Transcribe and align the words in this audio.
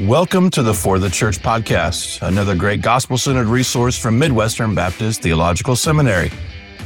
Welcome 0.00 0.50
to 0.50 0.62
the 0.62 0.74
For 0.74 0.98
the 0.98 1.08
Church 1.08 1.38
podcast, 1.38 2.20
another 2.20 2.54
great 2.54 2.82
gospel 2.82 3.16
centered 3.16 3.46
resource 3.46 3.98
from 3.98 4.18
Midwestern 4.18 4.74
Baptist 4.74 5.22
Theological 5.22 5.74
Seminary. 5.74 6.30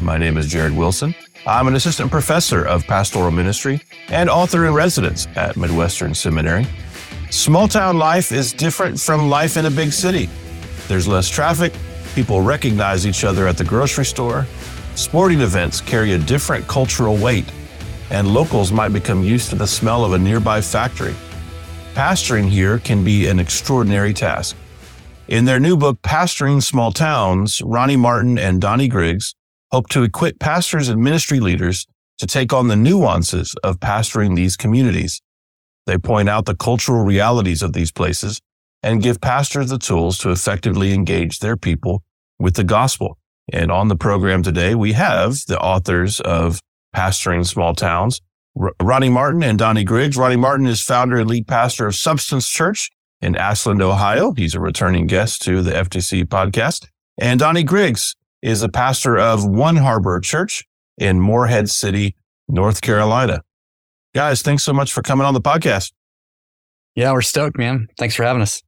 My 0.00 0.17
name 0.17 0.36
is 0.36 0.47
Jared 0.47 0.76
Wilson. 0.76 1.12
I'm 1.44 1.67
an 1.67 1.75
assistant 1.75 2.12
professor 2.12 2.65
of 2.65 2.84
pastoral 2.84 3.33
ministry 3.33 3.81
and 4.10 4.31
author 4.31 4.65
in 4.67 4.75
residence 4.75 5.26
at 5.34 5.57
Midwestern 5.57 6.15
Seminary. 6.15 6.68
Small 7.31 7.67
town 7.67 7.99
life 7.99 8.30
is 8.30 8.52
different 8.52 9.00
from 9.00 9.29
life 9.29 9.56
in 9.56 9.66
a 9.66 9.70
big 9.72 9.92
city. 9.92 10.30
There's 10.86 11.08
less 11.08 11.29
traffic, 11.29 11.72
people 12.14 12.42
recognize 12.42 13.08
each 13.08 13.24
other 13.24 13.48
at 13.48 13.58
the 13.58 13.64
grocery 13.64 14.04
store, 14.04 14.46
sporting 14.95 15.40
events 15.40 15.80
carry 15.80 16.12
a 16.12 16.18
different 16.18 16.68
cultural 16.68 17.16
weight, 17.16 17.50
and 18.11 18.32
locals 18.32 18.70
might 18.70 18.92
become 18.92 19.24
used 19.24 19.50
to 19.50 19.56
the 19.56 19.66
smell 19.66 20.04
of 20.04 20.12
a 20.12 20.18
nearby 20.18 20.61
factory. 20.61 21.16
Pastoring 22.00 22.48
here 22.48 22.78
can 22.78 23.04
be 23.04 23.26
an 23.26 23.38
extraordinary 23.38 24.14
task. 24.14 24.56
In 25.28 25.45
their 25.45 25.60
new 25.60 25.77
book, 25.77 26.00
Pastoring 26.00 26.62
Small 26.62 26.92
Towns, 26.92 27.60
Ronnie 27.60 27.98
Martin 27.98 28.38
and 28.38 28.58
Donnie 28.58 28.88
Griggs 28.88 29.34
hope 29.70 29.86
to 29.91 30.02
equip 30.02 30.38
pastors 30.38 30.88
and 30.88 31.02
ministry 31.02 31.41
leaders 31.41 31.86
to 32.16 32.27
take 32.27 32.55
on 32.55 32.68
the 32.68 32.74
nuances 32.74 33.55
of 33.62 33.80
pastoring 33.80 34.34
these 34.34 34.56
communities. 34.56 35.20
They 35.84 35.98
point 35.98 36.30
out 36.30 36.46
the 36.46 36.56
cultural 36.56 37.05
realities 37.05 37.62
of 37.62 37.74
these 37.74 37.92
places 37.92 38.41
and 38.82 39.02
give 39.02 39.20
pastors 39.20 39.69
the 39.69 39.77
tools 39.77 40.16
to 40.20 40.30
effectively 40.30 40.94
engage 40.94 41.41
their 41.41 41.58
people 41.58 42.02
with 42.38 42.55
the 42.55 42.64
gospel. 42.64 43.19
And 43.52 43.70
on 43.70 43.88
the 43.88 43.94
program 43.94 44.42
today, 44.42 44.74
we 44.74 44.94
have 44.94 45.36
the 45.48 45.60
authors 45.60 46.19
of 46.20 46.60
Pastoring 46.96 47.46
Small 47.46 47.74
Towns, 47.74 48.22
Ronnie 48.82 49.09
Martin 49.09 49.42
and 49.42 49.59
Donnie 49.59 49.84
Griggs. 49.84 50.16
Ronnie 50.16 50.37
Martin 50.37 50.66
is 50.66 50.82
founder 50.82 51.16
and 51.16 51.28
lead 51.28 51.46
pastor 51.46 51.87
of 51.87 51.95
Substance 51.95 52.48
Church 52.48 52.91
in 53.23 53.36
Ashland, 53.36 53.80
Ohio. 53.80 54.33
He's 54.33 54.55
a 54.55 54.60
returning 54.60 55.06
guest 55.06 55.42
to 55.42 55.62
the 55.62 55.70
FTC 55.70 56.25
podcast. 56.25 56.86
And 57.19 57.41
Donnie 57.41 57.62
Griggs 57.62 58.16
is 58.42 58.62
a 58.62 58.69
pastor 58.69 59.19
of 59.19 59.47
One 59.47 59.77
Harbor 59.77 60.20
Church 60.20 60.64
in 60.98 61.20
Morehead 61.20 61.70
City, 61.70 62.16
North 62.48 62.83
Carolina. 62.83 63.42
Guys, 64.14 64.42
thanks 64.42 64.62
so 64.62 64.72
much 64.72 64.92
for 64.92 65.03
coming 65.03 65.27
on 65.27 65.34
the 65.34 65.41
podcast. 65.41 65.92
Yeah, 66.94 67.12
we're 67.12 67.22
stoked, 67.22 67.56
man. 67.56 67.86
Thanks 67.98 68.14
for 68.14 68.25
having 68.25 68.42
us. 68.42 68.62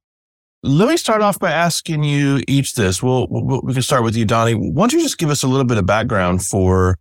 Let 0.63 0.89
me 0.89 0.97
start 0.97 1.23
off 1.23 1.39
by 1.39 1.51
asking 1.51 2.05
you 2.05 2.41
each 2.47 2.75
this. 2.75 3.03
We'll, 3.03 3.27
we'll, 3.29 3.61
we 3.63 3.73
can 3.73 3.83
start 3.83 4.05
with 4.05 4.17
you, 4.17 4.25
Donnie. 4.25 4.55
Why 4.55 4.83
don't 4.83 4.93
you 4.93 5.03
just 5.03 5.19
give 5.19 5.29
us 5.29 5.43
a 5.43 5.48
little 5.48 5.67
bit 5.67 5.77
of 5.77 5.87
background 5.87 6.45
for 6.45 6.98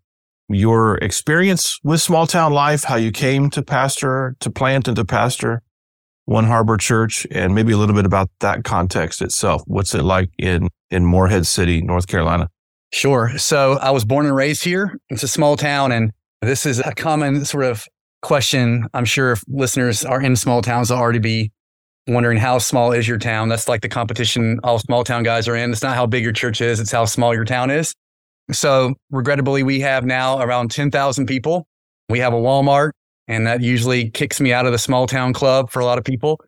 your 0.54 0.98
experience 0.98 1.80
with 1.84 2.02
small 2.02 2.28
town 2.28 2.54
life, 2.54 2.84
how 2.84 2.96
you 2.96 3.12
came 3.12 3.50
to 3.52 3.62
pastor, 3.62 4.36
to 4.40 4.50
plant 4.50 4.88
and 4.88 4.96
to 4.98 5.06
pastor 5.06 5.62
One 6.26 6.46
Harbor 6.46 6.78
Church, 6.78 7.26
and 7.32 7.56
maybe 7.56 7.74
a 7.74 7.78
little 7.78 7.96
bit 7.96 8.06
about 8.06 8.30
that 8.40 8.64
context 8.64 9.22
itself. 9.22 9.64
What's 9.66 9.94
it 9.94 10.04
like 10.04 10.30
in, 10.38 10.70
in 10.90 11.06
Morehead 11.06 11.48
City, 11.48 11.82
North 11.82 12.08
Carolina? 12.08 12.50
Sure. 12.94 13.38
So 13.38 13.74
I 13.74 13.92
was 13.92 14.04
born 14.04 14.26
and 14.26 14.36
raised 14.36 14.64
here. 14.64 14.98
It's 15.10 15.24
a 15.24 15.28
small 15.28 15.56
town, 15.56 15.92
and 15.92 16.12
this 16.42 16.66
is 16.66 16.80
a 16.80 16.94
common 16.94 17.46
sort 17.46 17.64
of 17.64 17.86
question. 18.22 18.88
I'm 18.94 19.06
sure 19.06 19.32
if 19.32 19.44
listeners 19.48 20.04
are 20.04 20.22
in 20.22 20.36
small 20.36 20.62
towns, 20.62 20.90
they'll 20.90 20.98
already 20.98 21.20
be 21.20 21.52
wondering 22.08 22.38
how 22.38 22.58
small 22.58 22.92
is 22.92 23.08
your 23.08 23.18
town. 23.18 23.50
That's 23.50 23.68
like 23.68 23.82
the 23.82 23.90
competition 23.90 24.60
all 24.64 24.80
small 24.80 25.04
town 25.04 25.24
guys 25.24 25.48
are 25.48 25.56
in. 25.56 25.72
It's 25.72 25.84
not 25.84 25.96
how 25.96 26.06
big 26.06 26.24
your 26.24 26.34
church 26.34 26.62
is, 26.62 26.80
it's 26.80 26.92
how 26.92 27.06
small 27.06 27.34
your 27.34 27.46
town 27.46 27.70
is. 27.70 27.96
So, 28.52 28.96
regrettably, 29.10 29.64
we 29.64 29.80
have 29.82 30.06
now 30.06 30.40
around 30.40 30.72
10,000 30.72 31.26
people. 31.26 31.68
We 32.10 32.20
have 32.20 32.34
a 32.34 32.38
Walmart, 32.38 32.92
and 33.28 33.48
that 33.48 33.62
usually 33.62 34.10
kicks 34.10 34.42
me 34.42 34.54
out 34.54 34.66
of 34.66 34.72
the 34.72 34.78
small 34.78 35.08
town 35.08 35.34
club 35.34 35.70
for 35.72 35.80
a 35.80 35.86
lot 35.86 35.98
of 35.98 36.04
people. 36.04 36.40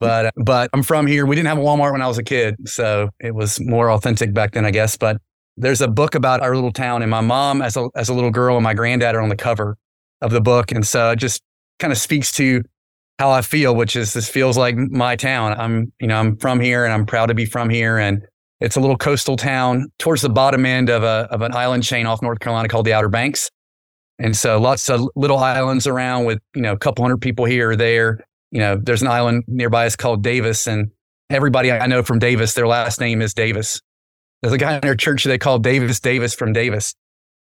But, 0.00 0.26
uh, 0.26 0.30
but 0.36 0.70
I'm 0.72 0.82
from 0.82 1.06
here. 1.06 1.26
We 1.26 1.34
didn't 1.34 1.48
have 1.48 1.58
a 1.58 1.62
Walmart 1.62 1.92
when 1.92 2.02
I 2.02 2.06
was 2.06 2.18
a 2.18 2.22
kid. 2.22 2.56
So 2.68 3.10
it 3.18 3.34
was 3.34 3.58
more 3.60 3.90
authentic 3.90 4.32
back 4.32 4.52
then, 4.52 4.64
I 4.64 4.70
guess. 4.70 4.96
But 4.96 5.20
there's 5.56 5.80
a 5.80 5.88
book 5.88 6.14
about 6.14 6.40
our 6.40 6.54
little 6.54 6.72
town, 6.72 7.02
and 7.02 7.10
my 7.10 7.20
mom, 7.20 7.62
as 7.62 7.76
a, 7.76 7.88
as 7.96 8.08
a 8.08 8.14
little 8.14 8.30
girl, 8.30 8.56
and 8.56 8.62
my 8.62 8.74
granddad 8.74 9.14
are 9.14 9.20
on 9.20 9.28
the 9.28 9.36
cover 9.36 9.76
of 10.20 10.30
the 10.30 10.40
book. 10.40 10.70
And 10.72 10.86
so 10.86 11.10
it 11.10 11.16
just 11.16 11.42
kind 11.78 11.92
of 11.92 11.98
speaks 11.98 12.30
to 12.32 12.62
how 13.18 13.30
I 13.30 13.42
feel, 13.42 13.74
which 13.74 13.96
is 13.96 14.12
this 14.12 14.28
feels 14.28 14.56
like 14.56 14.76
my 14.76 15.16
town. 15.16 15.58
I'm, 15.58 15.92
you 16.00 16.06
know, 16.06 16.16
I'm 16.16 16.36
from 16.36 16.60
here 16.60 16.84
and 16.84 16.92
I'm 16.92 17.04
proud 17.04 17.26
to 17.26 17.34
be 17.34 17.44
from 17.44 17.68
here. 17.68 17.98
And 17.98 18.22
it's 18.60 18.76
a 18.76 18.80
little 18.80 18.96
coastal 18.96 19.36
town 19.36 19.90
towards 19.98 20.22
the 20.22 20.28
bottom 20.28 20.66
end 20.66 20.90
of 20.90 21.02
a 21.02 21.28
of 21.30 21.42
an 21.42 21.54
island 21.54 21.84
chain 21.84 22.06
off 22.06 22.22
North 22.22 22.40
Carolina 22.40 22.68
called 22.68 22.86
the 22.86 22.92
Outer 22.92 23.08
Banks. 23.08 23.50
And 24.18 24.36
so 24.36 24.60
lots 24.60 24.88
of 24.90 25.08
little 25.14 25.38
islands 25.38 25.86
around 25.86 26.24
with, 26.24 26.40
you 26.54 26.62
know, 26.62 26.72
a 26.72 26.78
couple 26.78 27.04
hundred 27.04 27.18
people 27.18 27.44
here 27.44 27.70
or 27.70 27.76
there. 27.76 28.24
You 28.50 28.60
know, 28.60 28.76
there's 28.76 29.02
an 29.02 29.08
island 29.08 29.44
nearby 29.46 29.86
it's 29.86 29.94
called 29.94 30.22
Davis. 30.24 30.66
And 30.66 30.90
everybody 31.30 31.70
I 31.70 31.86
know 31.86 32.02
from 32.02 32.18
Davis, 32.18 32.54
their 32.54 32.66
last 32.66 33.00
name 33.00 33.22
is 33.22 33.32
Davis. 33.32 33.80
There's 34.42 34.52
a 34.52 34.58
guy 34.58 34.76
in 34.76 34.84
our 34.84 34.96
church 34.96 35.24
they 35.24 35.38
call 35.38 35.58
Davis 35.58 36.00
Davis 36.00 36.34
from 36.34 36.52
Davis. 36.52 36.94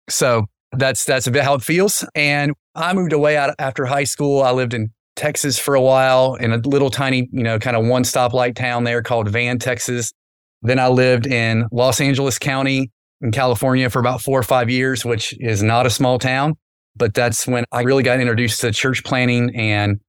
So 0.10 0.48
that's 0.74 1.06
that's 1.06 1.28
a 1.28 1.32
bit 1.32 1.44
how 1.44 1.54
it 1.54 1.62
feels. 1.62 2.06
And 2.14 2.54
I 2.74 2.94
moved 2.94 3.14
away 3.14 3.38
out 3.38 3.56
after 3.58 3.86
high 3.86 4.04
school. 4.04 4.44
I 4.44 4.52
lived 4.52 4.74
in 4.74 4.92
Texas 5.16 5.58
for 5.58 5.76
a 5.76 5.82
while 5.82 6.36
in 6.36 6.52
a 6.52 6.58
little 6.58 6.90
tiny, 6.90 7.30
you 7.32 7.44
know, 7.44 7.58
kind 7.58 7.78
of 7.78 7.86
one 7.86 8.04
stoplight 8.04 8.56
town 8.56 8.84
there 8.84 9.02
called 9.02 9.30
Van, 9.30 9.60
Texas. 9.60 10.12
Then 10.62 10.80
I 10.80 10.88
lived 10.88 11.28
in 11.28 11.66
Los 11.72 12.02
Angeles 12.02 12.40
County 12.40 12.92
in 13.22 13.32
California 13.32 13.90
for 13.90 14.00
about 14.00 14.22
four 14.22 14.40
or 14.40 14.44
five 14.44 14.70
years, 14.70 15.06
which 15.06 15.36
is 15.40 15.62
not 15.62 15.86
a 15.86 15.90
small 15.90 16.20
town. 16.20 16.56
But 16.96 17.14
that's 17.14 17.46
when 17.46 17.66
I 17.72 17.82
really 17.82 18.04
got 18.04 18.20
introduced 18.20 18.62
to 18.62 18.72
church 18.72 19.04
planting 19.04 19.54
and 19.56 20.00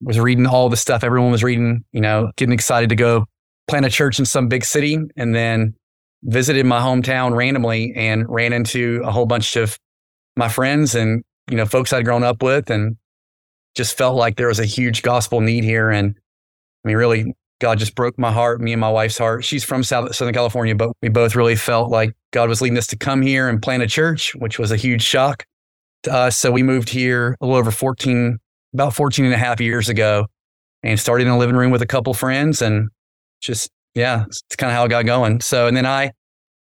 was 0.00 0.18
reading 0.18 0.46
all 0.46 0.68
the 0.70 0.76
stuff 0.76 1.04
everyone 1.04 1.30
was 1.30 1.44
reading, 1.44 1.84
you 1.92 2.00
know, 2.00 2.30
getting 2.36 2.54
excited 2.54 2.88
to 2.88 2.96
go 2.96 3.26
plant 3.68 3.84
a 3.84 3.90
church 3.90 4.18
in 4.18 4.24
some 4.24 4.48
big 4.48 4.64
city. 4.64 4.98
And 5.16 5.34
then 5.34 5.74
visited 6.22 6.66
my 6.66 6.80
hometown 6.80 7.34
randomly 7.34 7.92
and 7.94 8.24
ran 8.28 8.52
into 8.52 9.02
a 9.04 9.10
whole 9.10 9.26
bunch 9.26 9.56
of 9.56 9.78
my 10.36 10.48
friends 10.48 10.94
and, 10.94 11.22
you 11.50 11.56
know, 11.56 11.66
folks 11.66 11.92
I'd 11.92 12.04
grown 12.04 12.22
up 12.22 12.42
with 12.42 12.70
and 12.70 12.96
just 13.74 13.96
felt 13.96 14.16
like 14.16 14.36
there 14.36 14.48
was 14.48 14.60
a 14.60 14.66
huge 14.66 15.02
gospel 15.02 15.40
need 15.40 15.64
here. 15.64 15.90
And 15.90 16.14
I 16.84 16.88
mean, 16.88 16.96
really 16.96 17.34
God 17.60 17.78
just 17.78 17.94
broke 17.94 18.18
my 18.18 18.32
heart, 18.32 18.60
me 18.60 18.72
and 18.72 18.80
my 18.80 18.90
wife's 18.90 19.18
heart. 19.18 19.44
She's 19.44 19.62
from 19.62 19.82
South, 19.84 20.14
Southern 20.14 20.34
California, 20.34 20.74
but 20.74 20.92
we 21.02 21.08
both 21.08 21.36
really 21.36 21.56
felt 21.56 21.90
like 21.90 22.14
God 22.32 22.48
was 22.48 22.60
leading 22.60 22.78
us 22.78 22.86
to 22.88 22.96
come 22.96 23.22
here 23.22 23.48
and 23.48 23.62
plant 23.62 23.82
a 23.82 23.86
church, 23.86 24.34
which 24.36 24.58
was 24.58 24.72
a 24.72 24.76
huge 24.76 25.02
shock 25.02 25.44
to 26.02 26.12
us. 26.12 26.36
So 26.36 26.50
we 26.50 26.62
moved 26.62 26.88
here 26.88 27.36
a 27.40 27.46
little 27.46 27.58
over 27.58 27.70
14, 27.70 28.38
about 28.74 28.94
14 28.94 29.26
and 29.26 29.34
a 29.34 29.38
half 29.38 29.60
years 29.60 29.88
ago 29.88 30.26
and 30.82 30.98
started 30.98 31.26
in 31.26 31.32
a 31.32 31.38
living 31.38 31.56
room 31.56 31.70
with 31.70 31.82
a 31.82 31.86
couple 31.86 32.14
friends 32.14 32.62
and 32.62 32.88
just, 33.40 33.70
yeah, 33.94 34.24
it's 34.26 34.42
kind 34.56 34.70
of 34.70 34.76
how 34.76 34.84
it 34.84 34.88
got 34.88 35.04
going. 35.04 35.40
So, 35.42 35.66
and 35.66 35.76
then 35.76 35.86
I, 35.86 36.12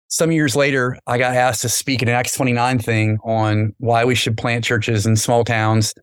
some 0.07 0.31
years 0.31 0.55
later, 0.55 0.97
I 1.05 1.17
got 1.19 1.35
asked 1.35 1.61
to 1.61 1.69
speak 1.69 2.01
at 2.01 2.09
an 2.09 2.15
Acts 2.15 2.35
29 2.35 2.79
thing 2.79 3.19
on 3.23 3.75
why 3.77 4.05
we 4.05 4.15
should 4.15 4.37
plant 4.37 4.63
churches 4.63 5.05
in 5.05 5.15
small 5.15 5.43
towns 5.43 5.93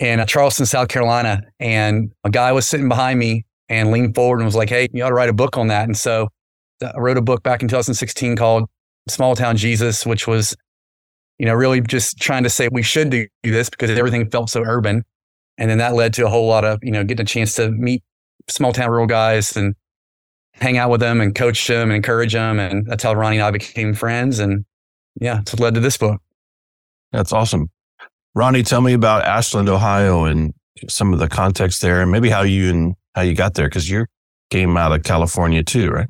in 0.00 0.20
uh, 0.20 0.26
Charleston, 0.26 0.66
South 0.66 0.88
Carolina. 0.88 1.42
And 1.60 2.12
a 2.24 2.30
guy 2.30 2.50
was 2.52 2.66
sitting 2.66 2.88
behind 2.88 3.18
me 3.18 3.44
and 3.68 3.90
leaned 3.90 4.14
forward 4.14 4.36
and 4.36 4.44
was 4.44 4.56
like, 4.56 4.68
Hey, 4.68 4.88
you 4.92 5.04
ought 5.04 5.08
to 5.08 5.14
write 5.14 5.28
a 5.28 5.34
book 5.34 5.56
on 5.56 5.68
that. 5.68 5.84
And 5.84 5.96
so 5.96 6.28
uh, 6.82 6.92
I 6.94 6.98
wrote 6.98 7.16
a 7.16 7.22
book 7.22 7.42
back 7.42 7.62
in 7.62 7.68
2016 7.68 8.36
called 8.36 8.68
Small 9.08 9.34
Town 9.36 9.56
Jesus, 9.56 10.06
which 10.06 10.26
was, 10.26 10.56
you 11.38 11.46
know, 11.46 11.54
really 11.54 11.80
just 11.80 12.18
trying 12.18 12.42
to 12.44 12.50
say 12.50 12.68
we 12.70 12.82
should 12.82 13.10
do 13.10 13.26
this 13.42 13.70
because 13.70 13.90
everything 13.90 14.30
felt 14.30 14.50
so 14.50 14.62
urban. 14.64 15.04
And 15.58 15.70
then 15.70 15.78
that 15.78 15.94
led 15.94 16.14
to 16.14 16.26
a 16.26 16.28
whole 16.28 16.48
lot 16.48 16.64
of, 16.64 16.80
you 16.82 16.90
know, 16.90 17.04
getting 17.04 17.22
a 17.22 17.26
chance 17.26 17.54
to 17.56 17.70
meet 17.70 18.02
small 18.48 18.72
town 18.72 18.90
rural 18.90 19.06
guys 19.06 19.56
and 19.56 19.74
hang 20.52 20.78
out 20.78 20.90
with 20.90 21.00
them 21.00 21.20
and 21.20 21.34
coach 21.34 21.66
them 21.66 21.90
and 21.90 21.96
encourage 21.96 22.32
them. 22.32 22.58
And 22.58 22.86
that's 22.86 23.02
how 23.02 23.14
Ronnie 23.14 23.36
and 23.36 23.44
I 23.44 23.50
became 23.50 23.94
friends. 23.94 24.38
And 24.38 24.64
yeah, 25.20 25.40
it's 25.40 25.58
led 25.58 25.74
to 25.74 25.80
this 25.80 25.96
book. 25.96 26.20
That's 27.12 27.32
awesome. 27.32 27.70
Ronnie, 28.34 28.64
tell 28.64 28.80
me 28.80 28.92
about 28.92 29.24
Ashland, 29.24 29.68
Ohio 29.68 30.24
and 30.24 30.52
some 30.88 31.12
of 31.12 31.20
the 31.20 31.28
context 31.28 31.82
there 31.82 32.02
and 32.02 32.10
maybe 32.10 32.30
how 32.30 32.42
you 32.42 32.68
and 32.70 32.94
how 33.14 33.22
you 33.22 33.34
got 33.34 33.54
there 33.54 33.68
because 33.68 33.88
you 33.88 34.06
came 34.50 34.76
out 34.76 34.92
of 34.92 35.02
California 35.02 35.62
too, 35.62 35.90
right? 35.90 36.08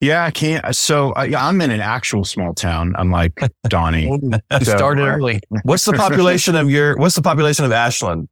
Yeah, 0.00 0.24
I 0.24 0.30
can't. 0.30 0.74
So 0.76 1.12
uh, 1.12 1.26
I, 1.36 1.48
am 1.48 1.60
in 1.60 1.70
an 1.70 1.80
actual 1.80 2.24
small 2.24 2.52
town, 2.52 2.94
unlike 2.98 3.32
Donnie. 3.68 4.10
so, 4.52 4.76
started 4.76 5.02
early. 5.02 5.40
What's 5.62 5.84
the 5.84 5.94
population 5.94 6.54
of 6.54 6.70
your? 6.70 6.96
What's 6.96 7.14
the 7.14 7.22
population 7.22 7.64
of 7.64 7.72
Ashland? 7.72 8.28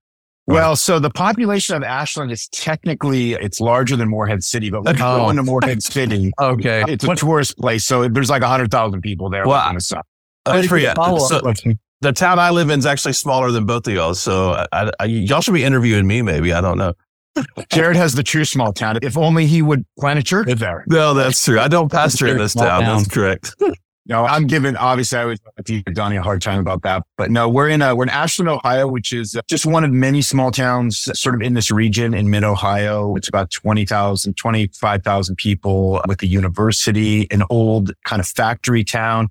Well, 0.46 0.76
so 0.76 0.98
the 0.98 1.08
population 1.08 1.74
of 1.74 1.82
Ashland 1.82 2.30
is 2.30 2.48
technically 2.48 3.32
it's 3.32 3.60
larger 3.60 3.96
than 3.96 4.10
Morehead 4.10 4.44
City, 4.44 4.68
but 4.68 4.84
when 4.84 4.94
you 4.94 5.00
go 5.00 5.24
oh. 5.24 5.30
into 5.30 5.42
Morehead 5.42 5.82
City, 5.82 6.32
okay, 6.38 6.84
it's 6.86 7.02
a 7.02 7.06
what? 7.06 7.18
tourist 7.18 7.56
place, 7.56 7.84
so 7.84 8.06
there's 8.08 8.28
like 8.28 8.42
hundred 8.42 8.70
thousand 8.70 9.00
people 9.00 9.30
there. 9.30 9.46
Well, 9.46 9.66
on 9.66 9.76
the 9.76 9.80
side. 9.80 10.02
Uh, 10.44 10.62
for 10.64 10.76
you. 10.76 10.92
So, 11.26 11.40
the 12.02 12.12
town 12.12 12.38
I 12.38 12.50
live 12.50 12.68
in 12.68 12.78
is 12.78 12.84
actually 12.84 13.14
smaller 13.14 13.50
than 13.50 13.64
both 13.64 13.86
of 13.86 13.94
y'all, 13.94 14.14
so 14.14 14.66
I, 14.70 14.90
I, 15.00 15.04
y'all 15.06 15.40
should 15.40 15.54
be 15.54 15.64
interviewing 15.64 16.06
me. 16.06 16.20
Maybe 16.20 16.52
I 16.52 16.60
don't 16.60 16.76
know. 16.76 16.92
Jared 17.70 17.96
has 17.96 18.14
the 18.14 18.22
true 18.22 18.44
small 18.44 18.72
town. 18.72 18.98
If 19.02 19.16
only 19.16 19.46
he 19.46 19.62
would 19.62 19.84
plant 19.98 20.18
a 20.18 20.22
church 20.22 20.48
there. 20.58 20.84
No, 20.86 21.14
that's 21.14 21.44
true. 21.44 21.58
I 21.58 21.68
don't 21.68 21.90
pastor 21.90 22.26
in 22.26 22.38
this 22.38 22.54
town. 22.54 22.82
That's 22.82 23.08
correct. 23.08 23.54
No, 24.06 24.26
I'm 24.26 24.46
giving, 24.46 24.76
obviously, 24.76 25.18
I 25.18 25.22
always 25.22 25.40
give 25.64 25.82
Donnie 25.94 26.16
a 26.16 26.22
hard 26.22 26.42
time 26.42 26.60
about 26.60 26.82
that. 26.82 27.04
But 27.16 27.30
no, 27.30 27.48
we're 27.48 27.70
in, 27.70 27.80
a, 27.80 27.96
we're 27.96 28.02
in 28.02 28.10
Ashland, 28.10 28.50
Ohio, 28.50 28.86
which 28.86 29.14
is 29.14 29.34
just 29.48 29.64
one 29.64 29.82
of 29.82 29.92
many 29.92 30.20
small 30.20 30.50
towns 30.50 31.08
sort 31.18 31.34
of 31.34 31.40
in 31.40 31.54
this 31.54 31.70
region 31.70 32.12
in 32.12 32.28
mid 32.28 32.44
Ohio. 32.44 33.16
It's 33.16 33.28
about 33.28 33.50
20,000, 33.50 34.36
25,000 34.36 35.36
people 35.36 36.02
with 36.06 36.22
a 36.22 36.26
university, 36.26 37.26
an 37.30 37.44
old 37.48 37.92
kind 38.04 38.20
of 38.20 38.26
factory 38.26 38.84
town. 38.84 39.28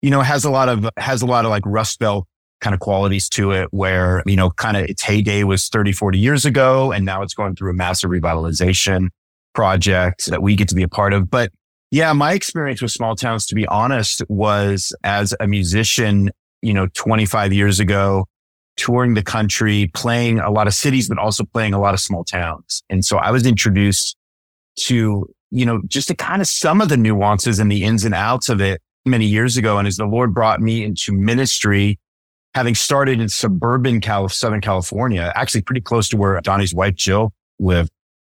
You 0.00 0.08
know, 0.08 0.22
has 0.22 0.46
a 0.46 0.50
lot 0.50 0.70
of, 0.70 0.88
has 0.96 1.20
a 1.20 1.26
lot 1.26 1.44
of 1.44 1.50
like 1.50 1.64
Rust 1.66 1.98
Belt 1.98 2.26
kind 2.60 2.74
of 2.74 2.80
qualities 2.80 3.28
to 3.30 3.52
it 3.52 3.68
where, 3.70 4.22
you 4.26 4.36
know, 4.36 4.50
kind 4.50 4.76
of 4.76 4.84
its 4.84 5.02
heyday 5.02 5.44
was 5.44 5.68
30, 5.68 5.92
40 5.92 6.18
years 6.18 6.44
ago. 6.44 6.92
And 6.92 7.04
now 7.04 7.22
it's 7.22 7.34
going 7.34 7.54
through 7.54 7.70
a 7.70 7.74
massive 7.74 8.10
revitalization 8.10 9.08
project 9.54 10.26
that 10.26 10.42
we 10.42 10.56
get 10.56 10.68
to 10.68 10.74
be 10.74 10.82
a 10.82 10.88
part 10.88 11.12
of. 11.12 11.30
But 11.30 11.52
yeah, 11.90 12.12
my 12.12 12.32
experience 12.32 12.82
with 12.82 12.90
small 12.90 13.14
towns, 13.14 13.46
to 13.46 13.54
be 13.54 13.66
honest, 13.66 14.22
was 14.28 14.94
as 15.04 15.34
a 15.38 15.46
musician, 15.46 16.30
you 16.62 16.72
know, 16.72 16.88
25 16.94 17.52
years 17.52 17.78
ago, 17.78 18.26
touring 18.76 19.14
the 19.14 19.22
country, 19.22 19.90
playing 19.94 20.38
a 20.38 20.50
lot 20.50 20.66
of 20.66 20.74
cities, 20.74 21.08
but 21.08 21.18
also 21.18 21.44
playing 21.44 21.74
a 21.74 21.80
lot 21.80 21.94
of 21.94 22.00
small 22.00 22.24
towns. 22.24 22.82
And 22.90 23.04
so 23.04 23.18
I 23.18 23.30
was 23.30 23.46
introduced 23.46 24.16
to, 24.80 25.26
you 25.50 25.66
know, 25.66 25.80
just 25.86 26.08
to 26.08 26.14
kind 26.14 26.42
of 26.42 26.48
some 26.48 26.80
of 26.80 26.88
the 26.88 26.96
nuances 26.96 27.58
and 27.58 27.70
the 27.70 27.84
ins 27.84 28.04
and 28.04 28.14
outs 28.14 28.48
of 28.48 28.60
it 28.60 28.82
many 29.04 29.24
years 29.24 29.56
ago. 29.56 29.78
And 29.78 29.86
as 29.86 29.96
the 29.96 30.04
Lord 30.04 30.34
brought 30.34 30.60
me 30.60 30.84
into 30.84 31.12
ministry, 31.12 31.98
having 32.56 32.74
started 32.74 33.20
in 33.20 33.28
suburban 33.28 34.00
Southern 34.02 34.60
California, 34.60 35.32
actually 35.36 35.62
pretty 35.62 35.80
close 35.80 36.08
to 36.08 36.16
where 36.16 36.40
Donnie's 36.40 36.74
wife, 36.74 36.96
Jill, 36.96 37.32
lived 37.60 37.90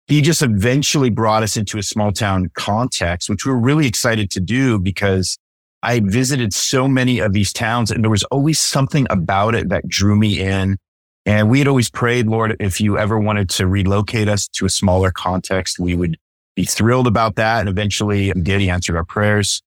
he 0.07 0.21
just 0.21 0.41
eventually 0.41 1.09
brought 1.09 1.43
us 1.43 1.57
into 1.57 1.77
a 1.77 1.83
small 1.83 2.11
town 2.11 2.49
context, 2.55 3.29
which 3.29 3.45
we 3.45 3.51
were 3.51 3.59
really 3.59 3.87
excited 3.87 4.31
to 4.31 4.39
do 4.39 4.79
because 4.79 5.37
I 5.83 5.99
visited 5.99 6.53
so 6.53 6.87
many 6.87 7.19
of 7.19 7.33
these 7.33 7.51
towns 7.51 7.91
and 7.91 8.03
there 8.03 8.09
was 8.09 8.23
always 8.25 8.59
something 8.59 9.05
about 9.09 9.53
it 9.53 9.69
that 9.69 9.87
drew 9.87 10.15
me 10.15 10.39
in. 10.39 10.77
And 11.25 11.49
we 11.49 11.59
had 11.59 11.67
always 11.67 11.89
prayed, 11.89 12.27
Lord, 12.27 12.55
if 12.61 12.79
you 12.79 12.97
ever 12.97 13.19
wanted 13.19 13.49
to 13.51 13.67
relocate 13.67 14.29
us 14.29 14.47
to 14.53 14.65
a 14.65 14.69
smaller 14.69 15.11
context, 15.11 15.77
we 15.77 15.93
would 15.93 16.17
be 16.55 16.63
thrilled 16.63 17.05
about 17.05 17.35
that. 17.35 17.59
And 17.59 17.69
eventually 17.69 18.31
did. 18.31 18.61
He 18.61 18.69
answered 18.69 18.95
our 18.95 19.03
prayers. 19.03 19.61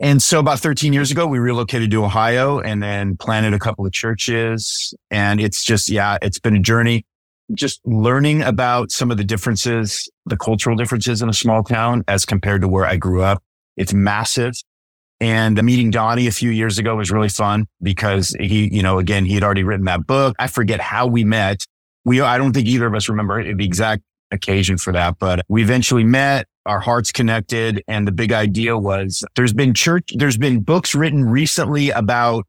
And 0.00 0.22
so 0.22 0.38
about 0.38 0.60
13 0.60 0.92
years 0.92 1.10
ago, 1.10 1.26
we 1.26 1.38
relocated 1.38 1.90
to 1.90 2.04
Ohio 2.04 2.60
and 2.60 2.82
then 2.82 3.16
planted 3.16 3.52
a 3.52 3.58
couple 3.58 3.84
of 3.84 3.92
churches. 3.92 4.94
And 5.10 5.40
it's 5.40 5.64
just, 5.64 5.88
yeah, 5.88 6.18
it's 6.22 6.38
been 6.38 6.56
a 6.56 6.60
journey 6.60 7.04
just 7.54 7.80
learning 7.84 8.42
about 8.42 8.90
some 8.90 9.10
of 9.10 9.16
the 9.16 9.24
differences, 9.24 10.08
the 10.26 10.36
cultural 10.36 10.76
differences 10.76 11.22
in 11.22 11.28
a 11.28 11.32
small 11.32 11.62
town 11.62 12.04
as 12.06 12.24
compared 12.24 12.60
to 12.62 12.68
where 12.68 12.84
I 12.84 12.96
grew 12.96 13.22
up. 13.22 13.42
It's 13.76 13.94
massive. 13.94 14.52
And 15.20 15.58
the 15.58 15.62
meeting 15.62 15.90
Donnie 15.90 16.26
a 16.26 16.32
few 16.32 16.50
years 16.50 16.78
ago 16.78 16.96
was 16.96 17.10
really 17.10 17.28
fun 17.28 17.66
because 17.82 18.36
he, 18.38 18.72
you 18.72 18.82
know, 18.82 18.98
again, 18.98 19.24
he 19.24 19.34
had 19.34 19.42
already 19.42 19.64
written 19.64 19.86
that 19.86 20.06
book. 20.06 20.36
I 20.38 20.46
forget 20.46 20.80
how 20.80 21.06
we 21.06 21.24
met. 21.24 21.58
We, 22.04 22.20
I 22.20 22.38
don't 22.38 22.52
think 22.52 22.68
either 22.68 22.86
of 22.86 22.94
us 22.94 23.08
remember 23.08 23.42
the 23.42 23.64
exact 23.64 24.02
occasion 24.30 24.78
for 24.78 24.92
that, 24.92 25.18
but 25.18 25.44
we 25.48 25.62
eventually 25.62 26.04
met. 26.04 26.46
Our 26.68 26.80
hearts 26.80 27.10
connected. 27.10 27.82
And 27.88 28.06
the 28.06 28.12
big 28.12 28.30
idea 28.30 28.76
was 28.76 29.24
there's 29.34 29.54
been 29.54 29.74
church, 29.74 30.12
there's 30.14 30.36
been 30.36 30.60
books 30.60 30.94
written 30.94 31.24
recently 31.24 31.90
about 31.90 32.46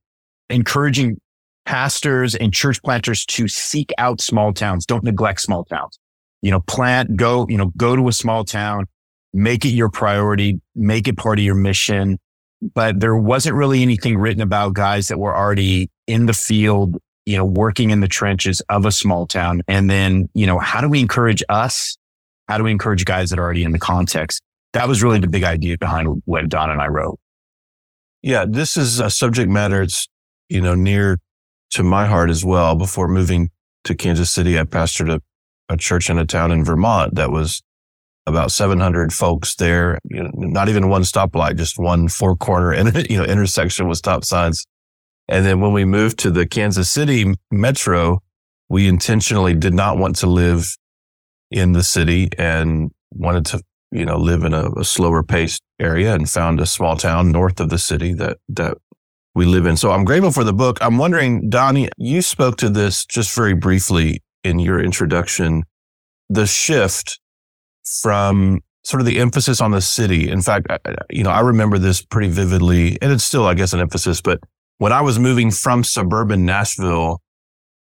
encouraging 0.49 1.17
pastors 1.65 2.35
and 2.35 2.51
church 2.51 2.81
planters 2.81 3.25
to 3.25 3.47
seek 3.47 3.91
out 3.97 4.19
small 4.19 4.51
towns. 4.51 4.85
Don't 4.85 5.03
neglect 5.03 5.39
small 5.39 5.63
towns. 5.63 5.99
You 6.41 6.51
know, 6.51 6.61
plant, 6.61 7.15
go, 7.15 7.45
you 7.47 7.57
know, 7.57 7.71
go 7.77 7.95
to 7.95 8.07
a 8.07 8.11
small 8.11 8.43
town, 8.43 8.85
make 9.33 9.65
it 9.65 9.69
your 9.69 9.89
priority, 9.89 10.59
make 10.75 11.07
it 11.07 11.15
part 11.15 11.37
of 11.37 11.45
your 11.45 11.55
mission. 11.55 12.17
But 12.73 12.99
there 12.99 13.15
wasn't 13.15 13.55
really 13.55 13.83
anything 13.83 14.17
written 14.17 14.41
about 14.41 14.73
guys 14.73 15.09
that 15.09 15.19
were 15.19 15.35
already 15.35 15.89
in 16.07 16.25
the 16.25 16.33
field, 16.33 16.97
you 17.27 17.37
know, 17.37 17.45
working 17.45 17.91
in 17.91 17.99
the 17.99 18.07
trenches 18.07 18.61
of 18.67 18.85
a 18.85 18.91
small 18.91 19.27
town. 19.27 19.61
And 19.67 19.89
then, 19.89 20.27
you 20.33 20.47
know, 20.47 20.57
how 20.57 20.81
do 20.81 20.89
we 20.89 20.99
encourage 20.99 21.43
us? 21.49 21.98
How 22.49 22.57
do 22.57 22.63
we 22.63 22.71
encourage 22.71 23.05
guys 23.05 23.29
that 23.29 23.37
are 23.37 23.43
already 23.43 23.63
in 23.63 23.73
the 23.73 23.79
context? 23.79 24.41
That 24.73 24.87
was 24.87 25.03
really 25.03 25.19
the 25.19 25.27
big 25.27 25.43
idea 25.43 25.77
behind 25.77 26.23
what 26.25 26.49
Don 26.49 26.71
and 26.71 26.81
I 26.81 26.87
wrote. 26.87 27.19
Yeah, 28.23 28.45
this 28.49 28.75
is 28.75 28.99
a 28.99 29.11
subject 29.11 29.51
matter. 29.51 29.83
It's, 29.83 30.07
you 30.49 30.59
know, 30.59 30.73
near 30.73 31.19
to 31.71 31.83
my 31.83 32.07
heart 32.07 32.31
as 32.31 32.43
well. 32.43 32.75
Before 32.75 33.07
moving 33.07 33.51
to 33.83 33.93
Kansas 33.93 34.31
City, 34.31 34.59
I 34.59 34.63
pastored 34.63 35.13
a, 35.13 35.21
a 35.71 35.77
church 35.77 36.09
in 36.09 36.17
a 36.17 36.25
town 36.25 36.51
in 36.51 36.65
Vermont 36.65 37.13
that 37.15 37.29
was 37.29 37.61
about 38.25 38.51
700 38.51 39.13
folks 39.13 39.53
there. 39.55 39.99
You 40.05 40.23
know, 40.23 40.31
not 40.33 40.69
even 40.69 40.89
one 40.89 41.03
stoplight, 41.03 41.55
just 41.55 41.77
one 41.77 42.07
four 42.07 42.35
corner 42.35 42.73
you 43.09 43.17
know 43.17 43.25
intersection 43.25 43.87
with 43.87 43.99
stop 43.99 44.25
signs. 44.25 44.65
And 45.27 45.45
then 45.45 45.59
when 45.59 45.71
we 45.71 45.85
moved 45.85 46.17
to 46.19 46.31
the 46.31 46.47
Kansas 46.47 46.89
City 46.89 47.31
metro, 47.51 48.23
we 48.69 48.87
intentionally 48.87 49.53
did 49.53 49.75
not 49.75 49.99
want 49.99 50.15
to 50.17 50.27
live 50.27 50.75
in 51.51 51.73
the 51.73 51.83
city 51.83 52.29
and 52.37 52.91
wanted 53.11 53.45
to, 53.47 53.61
you 53.91 54.05
know, 54.05 54.17
live 54.17 54.43
in 54.43 54.53
a, 54.53 54.69
a 54.71 54.83
slower 54.83 55.23
paced 55.23 55.61
area 55.79 56.13
and 56.13 56.29
found 56.29 56.59
a 56.59 56.65
small 56.65 56.95
town 56.95 57.31
north 57.31 57.59
of 57.59 57.69
the 57.69 57.77
city 57.77 58.13
that, 58.13 58.37
that 58.47 58.77
we 59.35 59.45
live 59.45 59.65
in. 59.65 59.77
So 59.77 59.91
I'm 59.91 60.05
grateful 60.05 60.31
for 60.31 60.43
the 60.43 60.53
book. 60.53 60.77
I'm 60.81 60.97
wondering, 60.97 61.49
Donnie, 61.49 61.89
you 61.97 62.21
spoke 62.21 62.57
to 62.57 62.69
this 62.69 63.05
just 63.05 63.35
very 63.35 63.53
briefly 63.53 64.21
in 64.43 64.59
your 64.59 64.79
introduction, 64.79 65.63
the 66.29 66.45
shift 66.45 67.19
from 68.01 68.61
sort 68.83 69.01
of 69.01 69.05
the 69.05 69.19
emphasis 69.19 69.61
on 69.61 69.71
the 69.71 69.81
city. 69.81 70.29
In 70.29 70.41
fact, 70.41 70.67
you 71.09 71.23
know, 71.23 71.29
I 71.29 71.41
remember 71.41 71.77
this 71.77 72.01
pretty 72.01 72.29
vividly 72.29 72.97
and 73.01 73.11
it's 73.11 73.23
still, 73.23 73.45
I 73.45 73.53
guess, 73.53 73.73
an 73.73 73.79
emphasis, 73.79 74.21
but 74.21 74.39
when 74.77 74.93
I 74.93 75.01
was 75.01 75.19
moving 75.19 75.51
from 75.51 75.83
suburban 75.83 76.45
Nashville 76.45 77.21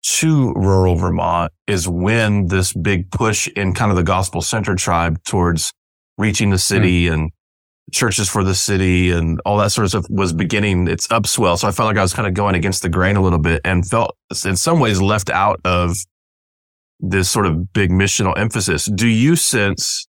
to 0.01 0.53
rural 0.53 0.95
Vermont 0.95 1.51
is 1.67 1.87
when 1.87 2.47
this 2.47 2.73
big 2.73 3.11
push 3.11 3.47
in 3.49 3.73
kind 3.73 3.91
of 3.91 3.97
the 3.97 4.03
gospel 4.03 4.41
center 4.41 4.75
tribe 4.75 5.21
towards 5.23 5.73
reaching 6.17 6.49
the 6.49 6.57
city 6.57 7.05
mm. 7.05 7.13
and 7.13 7.31
churches 7.91 8.29
for 8.29 8.43
the 8.43 8.55
city 8.55 9.11
and 9.11 9.41
all 9.45 9.57
that 9.57 9.71
sort 9.71 9.85
of 9.85 9.89
stuff 9.89 10.05
was 10.09 10.31
beginning 10.31 10.87
its 10.87 11.07
upswell. 11.07 11.57
So 11.57 11.67
I 11.67 11.71
felt 11.71 11.87
like 11.87 11.97
I 11.97 12.01
was 12.01 12.13
kind 12.13 12.27
of 12.27 12.33
going 12.33 12.55
against 12.55 12.81
the 12.81 12.89
grain 12.89 13.15
a 13.15 13.21
little 13.21 13.39
bit 13.39 13.61
and 13.65 13.87
felt 13.87 14.15
in 14.45 14.55
some 14.55 14.79
ways 14.79 15.01
left 15.01 15.29
out 15.29 15.59
of 15.65 15.97
this 16.99 17.29
sort 17.29 17.45
of 17.45 17.73
big 17.73 17.89
missional 17.89 18.37
emphasis. 18.37 18.85
Do 18.85 19.07
you 19.07 19.35
sense 19.35 20.07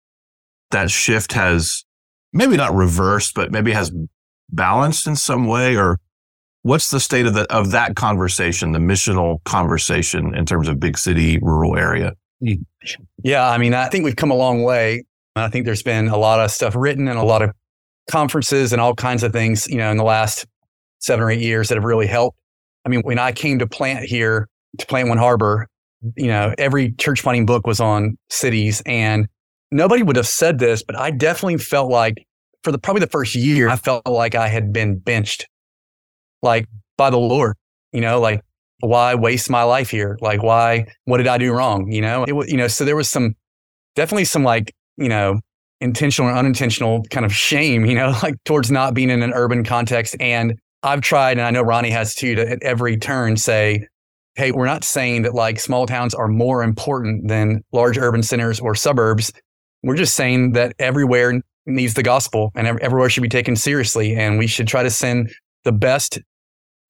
that 0.72 0.92
shift 0.92 1.34
has 1.34 1.84
maybe 2.34 2.58
not 2.58 2.74
reversed, 2.74 3.34
but 3.34 3.52
maybe 3.52 3.72
has 3.72 3.92
balanced 4.50 5.08
in 5.08 5.16
some 5.16 5.48
way 5.48 5.76
or 5.76 6.00
what's 6.64 6.90
the 6.90 7.00
state 7.00 7.26
of 7.26 7.34
the, 7.34 7.52
of 7.54 7.72
that 7.72 7.96
conversation, 7.96 8.72
the 8.72 8.80
missional 8.80 9.44
conversation 9.46 10.36
in 10.36 10.46
terms 10.46 10.68
of 10.68 10.80
big 10.80 10.98
city, 10.98 11.40
rural 11.42 11.78
area? 11.78 12.14
Yeah. 13.24 13.50
I 13.50 13.58
mean, 13.58 13.74
I 13.74 13.90
think 13.90 14.06
we've 14.06 14.16
come 14.16 14.32
a 14.32 14.36
long 14.36 14.64
way. 14.64 15.04
I 15.36 15.50
think 15.50 15.66
there's 15.66 15.84
been 15.84 16.08
a 16.08 16.18
lot 16.18 16.40
of 16.40 16.52
stuff 16.52 16.76
written 16.76 17.08
and 17.08 17.18
a 17.18 17.24
lot 17.24 17.42
of 17.42 17.52
conferences 18.10 18.74
and 18.74 18.82
all 18.82 18.94
kinds 18.94 19.24
of 19.24 19.32
things, 19.32 19.68
you 19.68 19.78
know, 19.78 19.92
in 19.92 19.98
the 19.98 20.04
last 20.04 20.46
seven 21.00 21.24
or 21.24 21.32
eight 21.32 21.42
years 21.42 21.70
that 21.70 21.76
have 21.76 21.84
really 21.84 22.08
helped. 22.08 22.38
I 22.86 22.90
mean, 22.90 23.02
when 23.02 23.20
I 23.20 23.32
came 23.32 23.60
to 23.60 23.68
plant 23.68 24.06
here, 24.06 24.48
to 24.78 24.86
plant 24.86 25.10
One 25.10 25.18
Harbor, 25.18 25.68
you 26.16 26.28
know, 26.28 26.54
every 26.58 26.94
church 26.94 27.24
planting 27.24 27.46
book 27.46 27.68
was 27.68 27.80
on 27.80 28.18
cities 28.30 28.82
and 28.86 29.28
nobody 29.72 30.04
would 30.04 30.16
have 30.16 30.28
said 30.28 30.60
this, 30.60 30.84
but 30.84 30.98
I 30.98 31.12
definitely 31.12 31.58
felt 31.58 31.92
like 31.92 32.26
for 32.64 32.72
the 32.72 32.80
probably 32.80 33.02
the 33.02 33.08
first 33.08 33.36
year, 33.36 33.70
I 33.70 33.76
felt 33.76 34.08
like 34.08 34.36
I 34.36 34.48
had 34.48 34.74
been 34.74 34.98
benched 34.98 35.48
like 36.42 36.68
by 36.98 37.10
the 37.10 37.18
Lord, 37.18 37.56
you 37.92 38.02
know, 38.02 38.20
like 38.20 38.42
why 38.82 39.16
waste 39.16 39.50
my 39.50 39.64
life 39.64 39.90
here? 39.90 40.18
Like 40.22 40.42
why, 40.42 40.86
what 41.06 41.18
did 41.18 41.28
I 41.28 41.38
do 41.38 41.52
wrong? 41.52 41.92
You 41.92 42.02
know, 42.02 42.24
it 42.24 42.34
was, 42.34 42.50
you 42.50 42.58
know, 42.58 42.68
so 42.68 42.86
there 42.86 42.96
was 42.96 43.10
some, 43.10 43.36
definitely 43.96 44.26
some 44.26 44.44
like, 44.44 44.74
you 44.98 45.10
know, 45.10 45.40
intentional 45.82 46.32
or 46.32 46.36
unintentional 46.36 47.04
kind 47.10 47.26
of 47.26 47.34
shame, 47.34 47.86
you 47.86 47.96
know, 47.96 48.18
like 48.24 48.36
towards 48.46 48.72
not 48.72 48.94
being 48.94 49.10
in 49.10 49.24
an 49.24 49.34
urban 49.34 49.64
context. 49.64 50.16
And 50.20 50.58
I've 50.84 51.02
tried, 51.02 51.38
and 51.38 51.42
I 51.42 51.52
know 51.52 51.62
Ronnie 51.62 51.90
has 51.92 52.16
too, 52.16 52.36
to 52.36 52.50
at 52.50 52.64
every 52.64 52.98
turn 52.98 53.38
say, 53.38 53.88
hey, 54.36 54.52
we're 54.52 54.66
not 54.66 54.84
saying 54.84 55.24
that 55.24 55.34
like 55.34 55.60
small 55.60 55.86
towns 55.86 56.14
are 56.14 56.28
more 56.28 56.64
important 56.64 57.28
than 57.28 57.62
large 57.74 57.98
urban 57.98 58.24
centers 58.24 58.60
or 58.60 58.76
suburbs. 58.76 59.34
We're 59.84 59.98
just 59.98 60.16
saying 60.16 60.54
that 60.54 60.74
everywhere 60.80 61.42
needs 61.66 61.94
the 61.94 62.04
gospel 62.04 62.52
and 62.56 62.68
everywhere 62.80 63.10
should 63.10 63.24
be 63.24 63.30
taken 63.30 63.56
seriously. 63.56 64.16
And 64.16 64.38
we 64.38 64.48
should 64.48 64.68
try 64.68 64.84
to 64.84 64.90
send 64.90 65.32
the 65.66 65.72
best 65.74 66.20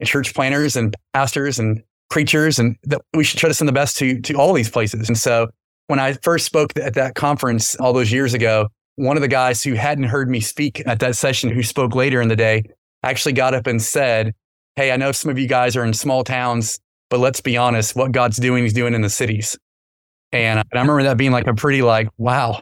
church 0.05 0.33
planters 0.33 0.75
and 0.75 0.95
pastors 1.13 1.59
and 1.59 1.83
preachers 2.09 2.59
and 2.59 2.75
that 2.83 3.01
we 3.13 3.23
should 3.23 3.39
try 3.39 3.47
to 3.47 3.53
send 3.53 3.67
the 3.67 3.73
best 3.73 3.97
to, 3.97 4.19
to 4.21 4.33
all 4.35 4.53
these 4.53 4.69
places. 4.69 5.07
And 5.07 5.17
so 5.17 5.49
when 5.87 5.99
I 5.99 6.13
first 6.13 6.45
spoke 6.45 6.77
at 6.77 6.93
that 6.95 7.15
conference 7.15 7.75
all 7.75 7.93
those 7.93 8.11
years 8.11 8.33
ago, 8.33 8.69
one 8.95 9.15
of 9.15 9.21
the 9.21 9.27
guys 9.27 9.63
who 9.63 9.73
hadn't 9.73 10.05
heard 10.05 10.29
me 10.29 10.39
speak 10.39 10.83
at 10.85 10.99
that 10.99 11.15
session, 11.15 11.49
who 11.49 11.63
spoke 11.63 11.95
later 11.95 12.21
in 12.21 12.27
the 12.27 12.35
day, 12.35 12.63
actually 13.03 13.33
got 13.33 13.53
up 13.53 13.65
and 13.65 13.81
said, 13.81 14.33
Hey, 14.75 14.91
I 14.91 14.97
know 14.97 15.11
some 15.11 15.31
of 15.31 15.39
you 15.39 15.47
guys 15.47 15.75
are 15.75 15.83
in 15.83 15.93
small 15.93 16.23
towns, 16.23 16.79
but 17.09 17.19
let's 17.19 17.41
be 17.41 17.57
honest, 17.57 17.95
what 17.95 18.11
God's 18.11 18.37
doing, 18.37 18.63
he's 18.63 18.73
doing 18.73 18.93
in 18.93 19.01
the 19.01 19.09
cities. 19.09 19.57
And, 20.31 20.59
and 20.59 20.79
I 20.79 20.81
remember 20.81 21.03
that 21.03 21.17
being 21.17 21.31
like 21.31 21.47
a 21.47 21.53
pretty 21.53 21.81
like, 21.81 22.07
wow, 22.17 22.61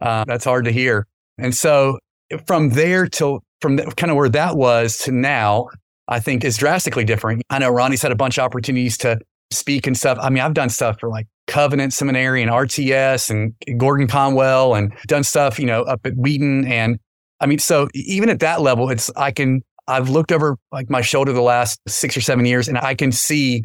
uh, 0.00 0.24
that's 0.26 0.44
hard 0.44 0.64
to 0.66 0.72
hear. 0.72 1.06
And 1.38 1.54
so 1.54 1.98
from 2.46 2.70
there 2.70 3.06
till 3.06 3.42
from 3.60 3.76
the, 3.76 3.84
kind 3.96 4.10
of 4.10 4.16
where 4.16 4.28
that 4.28 4.56
was 4.56 4.98
to 4.98 5.12
now, 5.12 5.68
I 6.12 6.20
think 6.20 6.44
is 6.44 6.58
drastically 6.58 7.04
different. 7.04 7.42
I 7.48 7.58
know 7.58 7.70
Ronnie's 7.70 8.02
had 8.02 8.12
a 8.12 8.16
bunch 8.16 8.36
of 8.36 8.44
opportunities 8.44 8.98
to 8.98 9.18
speak 9.50 9.86
and 9.86 9.96
stuff. 9.96 10.18
I 10.20 10.28
mean, 10.28 10.42
I've 10.42 10.52
done 10.52 10.68
stuff 10.68 11.00
for 11.00 11.08
like 11.08 11.26
Covenant 11.46 11.94
Seminary 11.94 12.42
and 12.42 12.50
RTS 12.50 13.30
and 13.30 13.54
Gordon 13.78 14.06
Conwell 14.06 14.74
and 14.74 14.92
done 15.06 15.24
stuff, 15.24 15.58
you 15.58 15.64
know, 15.64 15.82
up 15.84 16.04
at 16.04 16.14
Wheaton. 16.14 16.66
And 16.66 16.98
I 17.40 17.46
mean, 17.46 17.58
so 17.58 17.88
even 17.94 18.28
at 18.28 18.40
that 18.40 18.60
level, 18.60 18.90
it's, 18.90 19.10
I 19.16 19.30
can, 19.30 19.62
I've 19.88 20.10
looked 20.10 20.32
over 20.32 20.58
like 20.70 20.90
my 20.90 21.00
shoulder 21.00 21.32
the 21.32 21.40
last 21.40 21.80
six 21.88 22.14
or 22.14 22.20
seven 22.20 22.44
years 22.44 22.68
and 22.68 22.76
I 22.76 22.94
can 22.94 23.10
see 23.10 23.62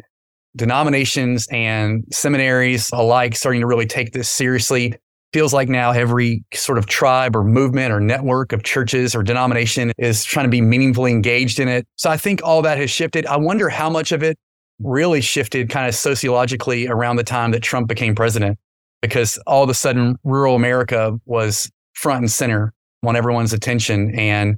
denominations 0.56 1.46
and 1.52 2.04
seminaries 2.10 2.88
alike 2.94 3.36
starting 3.36 3.60
to 3.60 3.66
really 3.66 3.86
take 3.86 4.12
this 4.12 4.30
seriously. 4.30 4.94
Feels 5.34 5.52
like 5.52 5.68
now 5.68 5.90
every 5.90 6.42
sort 6.54 6.78
of 6.78 6.86
tribe 6.86 7.36
or 7.36 7.44
movement 7.44 7.92
or 7.92 8.00
network 8.00 8.52
of 8.52 8.62
churches 8.62 9.14
or 9.14 9.22
denomination 9.22 9.92
is 9.98 10.24
trying 10.24 10.46
to 10.46 10.50
be 10.50 10.62
meaningfully 10.62 11.12
engaged 11.12 11.60
in 11.60 11.68
it. 11.68 11.86
So 11.96 12.08
I 12.08 12.16
think 12.16 12.40
all 12.42 12.62
that 12.62 12.78
has 12.78 12.90
shifted. 12.90 13.26
I 13.26 13.36
wonder 13.36 13.68
how 13.68 13.90
much 13.90 14.10
of 14.10 14.22
it 14.22 14.38
really 14.80 15.20
shifted 15.20 15.68
kind 15.68 15.86
of 15.86 15.94
sociologically 15.94 16.88
around 16.88 17.16
the 17.16 17.24
time 17.24 17.50
that 17.50 17.62
Trump 17.62 17.88
became 17.88 18.14
president, 18.14 18.58
because 19.02 19.38
all 19.46 19.62
of 19.62 19.68
a 19.68 19.74
sudden 19.74 20.16
rural 20.24 20.54
America 20.54 21.18
was 21.26 21.70
front 21.92 22.20
and 22.20 22.30
center 22.30 22.72
on 23.04 23.14
everyone's 23.14 23.52
attention. 23.52 24.14
And 24.18 24.56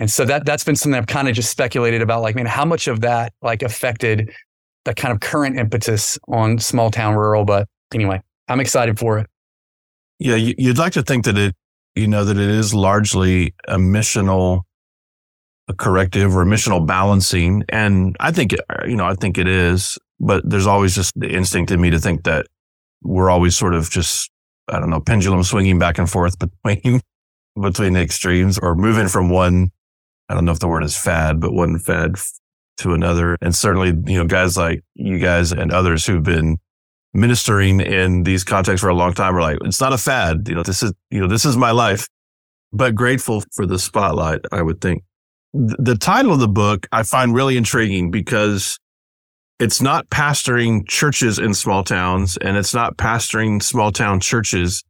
and 0.00 0.10
so 0.10 0.24
that 0.24 0.44
that's 0.44 0.64
been 0.64 0.74
something 0.74 0.98
I've 0.98 1.06
kind 1.06 1.28
of 1.28 1.34
just 1.34 1.50
speculated 1.50 2.02
about, 2.02 2.22
like, 2.22 2.34
man, 2.34 2.46
how 2.46 2.64
much 2.64 2.88
of 2.88 3.02
that 3.02 3.32
like 3.40 3.62
affected 3.62 4.32
the 4.84 4.94
kind 4.94 5.12
of 5.12 5.20
current 5.20 5.58
impetus 5.58 6.18
on 6.28 6.58
small 6.58 6.90
town 6.90 7.14
rural. 7.14 7.44
But 7.44 7.68
anyway, 7.94 8.20
I'm 8.48 8.58
excited 8.58 8.98
for 8.98 9.18
it. 9.18 9.26
Yeah, 10.18 10.34
you'd 10.34 10.78
like 10.78 10.94
to 10.94 11.02
think 11.02 11.24
that 11.24 11.38
it, 11.38 11.54
you 11.94 12.08
know, 12.08 12.24
that 12.24 12.36
it 12.36 12.50
is 12.50 12.74
largely 12.74 13.54
a 13.66 13.76
missional 13.76 14.62
a 15.68 15.74
corrective 15.74 16.34
or 16.34 16.44
missional 16.44 16.84
balancing. 16.84 17.62
And 17.68 18.16
I 18.18 18.32
think, 18.32 18.54
uh, 18.54 18.86
you 18.86 18.96
know, 18.96 19.04
I 19.04 19.14
think 19.14 19.36
it 19.36 19.46
is, 19.46 19.98
but 20.18 20.48
there's 20.48 20.66
always 20.66 20.94
just 20.94 21.12
the 21.14 21.28
instinct 21.28 21.70
in 21.70 21.80
me 21.80 21.90
to 21.90 21.98
think 21.98 22.24
that 22.24 22.46
we're 23.02 23.30
always 23.30 23.56
sort 23.56 23.74
of 23.74 23.90
just, 23.90 24.30
I 24.68 24.80
don't 24.80 24.90
know, 24.90 25.00
pendulum 25.00 25.42
swinging 25.42 25.78
back 25.78 25.98
and 25.98 26.08
forth 26.08 26.36
between, 26.64 27.00
between 27.60 27.92
the 27.92 28.00
extremes 28.00 28.58
or 28.58 28.74
moving 28.74 29.08
from 29.08 29.28
one, 29.28 29.70
I 30.28 30.34
don't 30.34 30.44
know 30.44 30.52
if 30.52 30.58
the 30.58 30.68
word 30.68 30.84
is 30.84 30.96
fad, 30.96 31.40
but 31.40 31.52
one 31.52 31.78
fad 31.78 32.16
to 32.78 32.94
another. 32.94 33.36
And 33.42 33.54
certainly, 33.54 33.88
you 34.10 34.18
know, 34.18 34.26
guys 34.26 34.56
like 34.56 34.82
you 34.94 35.18
guys 35.18 35.52
and 35.52 35.70
others 35.72 36.06
who've 36.06 36.22
been 36.22 36.58
ministering 37.14 37.80
in 37.80 38.22
these 38.22 38.44
contexts 38.44 38.82
for 38.82 38.88
a 38.88 38.94
long 38.94 39.14
time 39.14 39.36
are 39.36 39.40
like, 39.40 39.58
it's 39.64 39.80
not 39.80 39.92
a 39.92 39.98
fad. 39.98 40.46
You 40.48 40.54
know, 40.54 40.62
this 40.62 40.82
is, 40.82 40.92
you 41.10 41.20
know, 41.20 41.26
this 41.26 41.44
is 41.44 41.56
my 41.56 41.70
life, 41.70 42.06
but 42.72 42.94
grateful 42.94 43.42
for 43.52 43.66
the 43.66 43.78
spotlight, 43.78 44.40
I 44.52 44.62
would 44.62 44.80
think 44.80 45.02
the 45.52 45.96
title 45.96 46.32
of 46.32 46.40
the 46.40 46.48
book 46.48 46.86
I 46.92 47.02
find 47.02 47.34
really 47.34 47.56
intriguing 47.56 48.10
because 48.10 48.78
it's 49.58 49.80
not 49.80 50.08
pastoring 50.10 50.86
churches 50.86 51.38
in 51.38 51.54
small 51.54 51.82
towns 51.82 52.36
and 52.36 52.56
it's 52.56 52.74
not 52.74 52.96
pastoring 52.96 53.62
small 53.62 53.90
town 53.90 54.20
churches. 54.20 54.84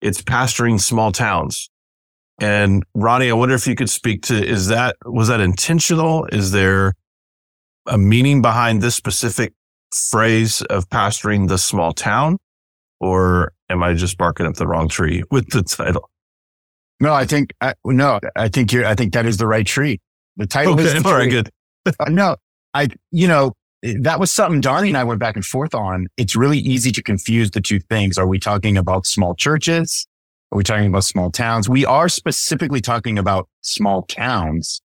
It's 0.00 0.22
pastoring 0.22 0.80
small 0.80 1.12
towns. 1.12 1.70
And 2.40 2.82
Ronnie, 2.94 3.30
I 3.30 3.34
wonder 3.34 3.54
if 3.54 3.66
you 3.66 3.74
could 3.74 3.90
speak 3.90 4.22
to, 4.22 4.34
is 4.34 4.68
that, 4.68 4.96
was 5.04 5.28
that 5.28 5.40
intentional? 5.40 6.24
Is 6.32 6.52
there 6.52 6.94
a 7.86 7.98
meaning 7.98 8.40
behind 8.40 8.80
this 8.80 8.96
specific 8.96 9.52
phrase 9.92 10.62
of 10.62 10.88
pastoring 10.88 11.48
the 11.48 11.58
small 11.58 11.92
town? 11.92 12.38
Or 13.00 13.52
am 13.70 13.82
I 13.82 13.94
just 13.94 14.18
barking 14.18 14.46
up 14.46 14.54
the 14.54 14.66
wrong 14.66 14.88
tree 14.88 15.22
with 15.30 15.50
the 15.50 15.62
title? 15.62 16.10
No, 17.00 17.14
I 17.14 17.24
think 17.24 17.54
I, 17.60 17.74
no, 17.84 18.20
I 18.36 18.48
think 18.48 18.72
you're. 18.72 18.84
I 18.84 18.94
think 18.94 19.14
that 19.14 19.24
is 19.24 19.38
the 19.38 19.46
right 19.46 19.66
tree. 19.66 20.00
The 20.36 20.46
title 20.46 20.74
okay, 20.74 20.84
is 20.84 21.04
all 21.04 21.14
right. 21.14 21.30
Good. 21.30 21.50
uh, 21.86 22.10
no, 22.10 22.36
I. 22.74 22.88
You 23.10 23.26
know, 23.26 23.54
that 23.82 24.20
was 24.20 24.30
something 24.30 24.60
Donnie 24.60 24.88
and 24.88 24.98
I 24.98 25.04
went 25.04 25.18
back 25.18 25.34
and 25.34 25.44
forth 25.44 25.74
on. 25.74 26.08
It's 26.18 26.36
really 26.36 26.58
easy 26.58 26.92
to 26.92 27.02
confuse 27.02 27.52
the 27.52 27.62
two 27.62 27.80
things. 27.80 28.18
Are 28.18 28.26
we 28.26 28.38
talking 28.38 28.76
about 28.76 29.06
small 29.06 29.34
churches? 29.34 30.06
Are 30.52 30.58
we 30.58 30.64
talking 30.64 30.86
about 30.86 31.04
small 31.04 31.30
towns? 31.30 31.68
We 31.68 31.86
are 31.86 32.08
specifically 32.08 32.80
talking 32.80 33.18
about 33.18 33.48
small 33.62 34.02
towns. 34.02 34.82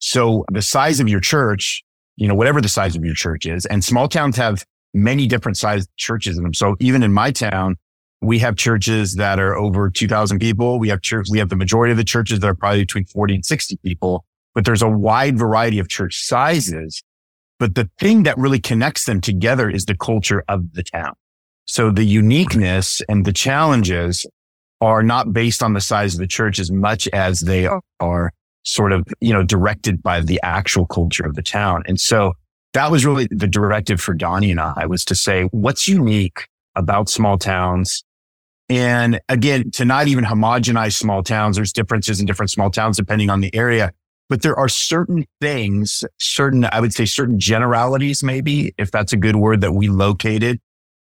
So 0.00 0.44
the 0.52 0.60
size 0.60 1.00
of 1.00 1.08
your 1.08 1.20
church, 1.20 1.82
you 2.16 2.28
know, 2.28 2.34
whatever 2.34 2.60
the 2.60 2.68
size 2.68 2.96
of 2.96 3.04
your 3.04 3.14
church 3.14 3.46
is, 3.46 3.66
and 3.66 3.84
small 3.84 4.08
towns 4.08 4.36
have 4.36 4.64
many 4.92 5.26
different 5.26 5.56
sized 5.56 5.88
churches 5.96 6.36
in 6.36 6.44
them. 6.44 6.54
So 6.54 6.76
even 6.80 7.02
in 7.02 7.12
my 7.12 7.32
town, 7.32 7.76
we 8.20 8.38
have 8.38 8.56
churches 8.56 9.14
that 9.14 9.38
are 9.38 9.54
over 9.54 9.90
2000 9.90 10.38
people. 10.38 10.78
We 10.78 10.88
have 10.88 11.02
church, 11.02 11.26
we 11.30 11.38
have 11.38 11.48
the 11.48 11.56
majority 11.56 11.90
of 11.90 11.98
the 11.98 12.04
churches 12.04 12.40
that 12.40 12.46
are 12.46 12.54
probably 12.54 12.82
between 12.82 13.04
40 13.04 13.34
and 13.34 13.44
60 13.44 13.76
people, 13.84 14.24
but 14.54 14.64
there's 14.64 14.82
a 14.82 14.88
wide 14.88 15.38
variety 15.38 15.78
of 15.78 15.88
church 15.88 16.22
sizes. 16.24 17.02
But 17.58 17.74
the 17.74 17.90
thing 17.98 18.24
that 18.24 18.36
really 18.38 18.60
connects 18.60 19.04
them 19.04 19.20
together 19.20 19.70
is 19.70 19.84
the 19.84 19.96
culture 19.96 20.44
of 20.48 20.72
the 20.72 20.82
town. 20.82 21.14
So 21.66 21.90
the 21.90 22.04
uniqueness 22.04 23.00
and 23.08 23.24
the 23.24 23.32
challenges 23.32 24.26
are 24.80 25.02
not 25.02 25.32
based 25.32 25.62
on 25.62 25.72
the 25.72 25.80
size 25.80 26.14
of 26.14 26.20
the 26.20 26.26
church 26.26 26.58
as 26.58 26.70
much 26.70 27.08
as 27.08 27.40
they 27.40 27.68
are 28.00 28.32
sort 28.64 28.92
of, 28.92 29.06
you 29.20 29.32
know, 29.32 29.42
directed 29.42 30.02
by 30.02 30.20
the 30.20 30.40
actual 30.42 30.86
culture 30.86 31.24
of 31.24 31.34
the 31.34 31.42
town. 31.42 31.82
And 31.86 32.00
so 32.00 32.34
that 32.72 32.90
was 32.90 33.06
really 33.06 33.28
the 33.30 33.46
directive 33.46 34.00
for 34.00 34.14
Donnie 34.14 34.50
and 34.50 34.60
I 34.60 34.86
was 34.86 35.04
to 35.06 35.14
say, 35.14 35.44
what's 35.52 35.86
unique 35.86 36.48
about 36.74 37.08
small 37.08 37.38
towns 37.38 38.02
and 38.70 39.20
again, 39.28 39.70
to 39.72 39.84
not 39.84 40.08
even 40.08 40.24
homogenize 40.24 40.94
small 40.94 41.22
towns, 41.22 41.56
there's 41.56 41.72
differences 41.72 42.18
in 42.18 42.26
different 42.26 42.50
small 42.50 42.70
towns 42.70 42.96
depending 42.96 43.28
on 43.28 43.40
the 43.40 43.54
area. 43.54 43.92
But 44.30 44.40
there 44.40 44.58
are 44.58 44.70
certain 44.70 45.26
things, 45.42 46.02
certain, 46.18 46.66
I 46.72 46.80
would 46.80 46.94
say 46.94 47.04
certain 47.04 47.38
generalities, 47.38 48.22
maybe, 48.22 48.74
if 48.78 48.90
that's 48.90 49.12
a 49.12 49.18
good 49.18 49.36
word 49.36 49.60
that 49.60 49.72
we 49.72 49.88
located 49.88 50.60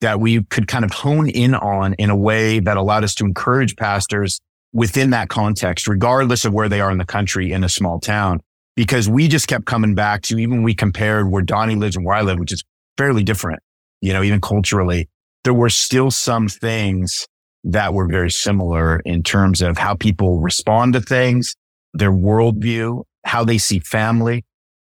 that 0.00 0.20
we 0.20 0.42
could 0.44 0.68
kind 0.68 0.84
of 0.84 0.92
hone 0.92 1.28
in 1.30 1.54
on 1.54 1.94
in 1.94 2.10
a 2.10 2.16
way 2.16 2.60
that 2.60 2.76
allowed 2.76 3.04
us 3.04 3.14
to 3.14 3.24
encourage 3.24 3.74
pastors 3.76 4.40
within 4.74 5.10
that 5.10 5.30
context, 5.30 5.88
regardless 5.88 6.44
of 6.44 6.52
where 6.52 6.68
they 6.68 6.80
are 6.80 6.90
in 6.90 6.98
the 6.98 7.06
country 7.06 7.52
in 7.52 7.64
a 7.64 7.68
small 7.68 7.98
town. 7.98 8.40
Because 8.76 9.08
we 9.08 9.28
just 9.28 9.46
kept 9.46 9.66
coming 9.66 9.94
back 9.94 10.22
to 10.22 10.38
even 10.38 10.64
we 10.64 10.74
compared 10.74 11.30
where 11.30 11.42
Donnie 11.42 11.76
lives 11.76 11.96
and 11.96 12.04
where 12.04 12.16
I 12.16 12.22
live, 12.22 12.40
which 12.40 12.52
is 12.52 12.64
fairly 12.98 13.22
different, 13.22 13.60
you 14.00 14.12
know, 14.12 14.22
even 14.22 14.40
culturally, 14.40 15.08
there 15.44 15.54
were 15.54 15.70
still 15.70 16.10
some 16.10 16.48
things 16.48 17.28
that 17.62 17.94
were 17.94 18.08
very 18.08 18.30
similar 18.30 18.98
in 19.00 19.22
terms 19.22 19.62
of 19.62 19.78
how 19.78 19.94
people 19.94 20.40
respond 20.40 20.94
to 20.94 21.00
things, 21.00 21.54
their 21.94 22.10
worldview, 22.10 23.04
how 23.24 23.44
they 23.44 23.58
see 23.58 23.78
family, 23.78 24.44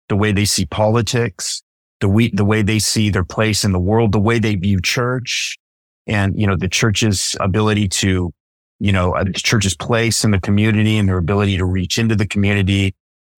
the 0.09 0.15
way 0.15 0.31
they 0.31 0.45
see 0.45 0.65
politics, 0.65 1.61
the 2.01 2.09
way, 2.09 2.31
the 2.33 2.43
way 2.43 2.63
they 2.63 2.79
see 2.79 3.11
their 3.11 3.23
place 3.23 3.63
in 3.63 3.71
the 3.71 3.79
world, 3.79 4.11
the 4.11 4.19
way 4.19 4.39
they 4.39 4.55
view 4.55 4.81
church 4.81 5.57
and, 6.07 6.39
you 6.39 6.47
know, 6.47 6.55
the 6.57 6.67
church's 6.67 7.35
ability 7.39 7.87
to, 7.87 8.31
you 8.79 8.91
know, 8.91 9.13
uh, 9.13 9.23
the 9.23 9.33
church's 9.33 9.75
place 9.75 10.23
in 10.23 10.31
the 10.31 10.39
community 10.39 10.97
and 10.97 11.07
their 11.07 11.17
ability 11.17 11.57
to 11.57 11.65
reach 11.65 11.97
into 11.97 12.15
the 12.15 12.27
community. 12.27 12.93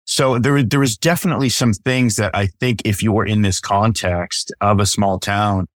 So 0.05 0.39
there, 0.39 0.63
there 0.63 0.81
was 0.81 0.97
definitely 0.97 1.49
some 1.49 1.73
things 1.73 2.17
that 2.17 2.35
I 2.35 2.47
think 2.47 2.83
if 2.85 3.03
you 3.03 3.13
were 3.13 3.27
in 3.27 3.43
this 3.43 3.61
context 3.61 4.53
of 4.61 4.81
a 4.81 4.87
small 4.87 5.19
town, 5.19 5.67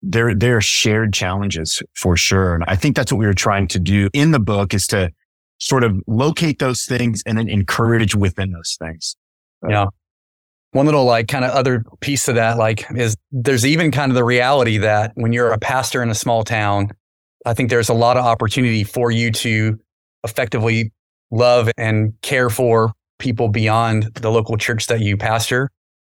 there, 0.00 0.34
there 0.34 0.58
are 0.58 0.62
shared 0.62 1.12
challenges 1.12 1.82
for 1.94 2.16
sure. 2.16 2.54
And 2.54 2.64
I 2.68 2.76
think 2.76 2.94
that's 2.94 3.10
what 3.12 3.18
we 3.18 3.26
were 3.26 3.34
trying 3.34 3.68
to 3.68 3.78
do 3.78 4.10
in 4.12 4.30
the 4.30 4.38
book 4.38 4.74
is 4.74 4.86
to 4.88 5.10
sort 5.58 5.82
of 5.82 6.00
locate 6.06 6.58
those 6.58 6.84
things 6.84 7.22
and 7.26 7.38
then 7.38 7.48
encourage 7.48 8.14
within 8.14 8.52
those 8.52 8.76
things. 8.78 9.16
Yeah. 9.68 9.86
One 10.72 10.86
little 10.86 11.04
like 11.04 11.28
kind 11.28 11.44
of 11.44 11.52
other 11.52 11.84
piece 12.00 12.28
of 12.28 12.34
that, 12.34 12.58
like 12.58 12.84
is 12.94 13.16
there's 13.30 13.64
even 13.64 13.90
kind 13.90 14.10
of 14.10 14.16
the 14.16 14.24
reality 14.24 14.78
that 14.78 15.12
when 15.14 15.32
you're 15.32 15.52
a 15.52 15.58
pastor 15.58 16.02
in 16.02 16.10
a 16.10 16.14
small 16.14 16.44
town, 16.44 16.90
I 17.44 17.54
think 17.54 17.70
there's 17.70 17.88
a 17.88 17.94
lot 17.94 18.16
of 18.16 18.24
opportunity 18.24 18.84
for 18.84 19.10
you 19.10 19.30
to 19.32 19.78
effectively 20.24 20.92
love 21.30 21.70
and 21.76 22.14
care 22.22 22.48
for 22.48 22.92
people 23.18 23.48
beyond 23.48 24.04
the 24.14 24.30
local 24.30 24.56
church 24.56 24.86
that 24.86 25.00
you 25.00 25.16
pastor. 25.16 25.70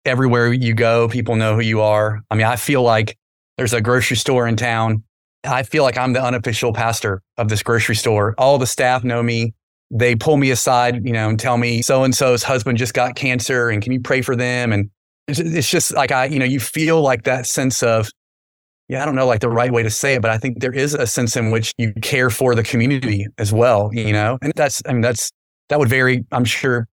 Everywhere 0.05 0.53
you 0.53 0.73
go, 0.73 1.07
people 1.07 1.35
know 1.35 1.55
who 1.55 1.61
you 1.61 1.81
are. 1.81 2.21
I 2.31 2.35
mean, 2.35 2.47
I 2.47 2.55
feel 2.55 2.81
like 2.81 3.17
there's 3.57 3.73
a 3.73 3.81
grocery 3.81 4.17
store 4.17 4.47
in 4.47 4.55
town. 4.55 5.03
I 5.43 5.63
feel 5.63 5.83
like 5.83 5.97
I'm 5.97 6.13
the 6.13 6.23
unofficial 6.23 6.73
pastor 6.73 7.21
of 7.37 7.49
this 7.49 7.61
grocery 7.61 7.95
store. 7.95 8.33
All 8.37 8.57
the 8.57 8.67
staff 8.67 9.03
know 9.03 9.21
me. 9.21 9.53
They 9.91 10.15
pull 10.15 10.37
me 10.37 10.51
aside, 10.51 11.05
you 11.05 11.13
know, 11.13 11.29
and 11.29 11.39
tell 11.39 11.57
me 11.57 11.81
so 11.81 12.03
and 12.03 12.15
so's 12.15 12.43
husband 12.43 12.77
just 12.77 12.93
got 12.93 13.15
cancer 13.15 13.69
and 13.69 13.81
can 13.81 13.91
you 13.91 13.99
pray 13.99 14.21
for 14.21 14.35
them? 14.35 14.71
And 14.71 14.89
it's 15.27 15.69
just 15.69 15.93
like 15.93 16.11
I, 16.11 16.25
you 16.25 16.39
know, 16.39 16.45
you 16.45 16.59
feel 16.59 17.01
like 17.01 17.23
that 17.23 17.45
sense 17.45 17.83
of, 17.83 18.09
yeah, 18.89 19.03
I 19.03 19.05
don't 19.05 19.15
know 19.15 19.27
like 19.27 19.39
the 19.39 19.49
right 19.49 19.71
way 19.71 19.83
to 19.83 19.89
say 19.89 20.15
it, 20.15 20.21
but 20.21 20.31
I 20.31 20.37
think 20.37 20.59
there 20.59 20.73
is 20.73 20.95
a 20.95 21.05
sense 21.05 21.37
in 21.37 21.51
which 21.51 21.73
you 21.77 21.93
care 22.01 22.31
for 22.31 22.55
the 22.55 22.63
community 22.63 23.27
as 23.37 23.53
well, 23.53 23.91
you 23.93 24.11
know? 24.11 24.39
And 24.41 24.51
that's, 24.55 24.81
I 24.87 24.93
mean, 24.93 25.01
that's, 25.01 25.31
that 25.69 25.77
would 25.77 25.89
vary, 25.89 26.25
I'm 26.31 26.43
sure, 26.43 26.87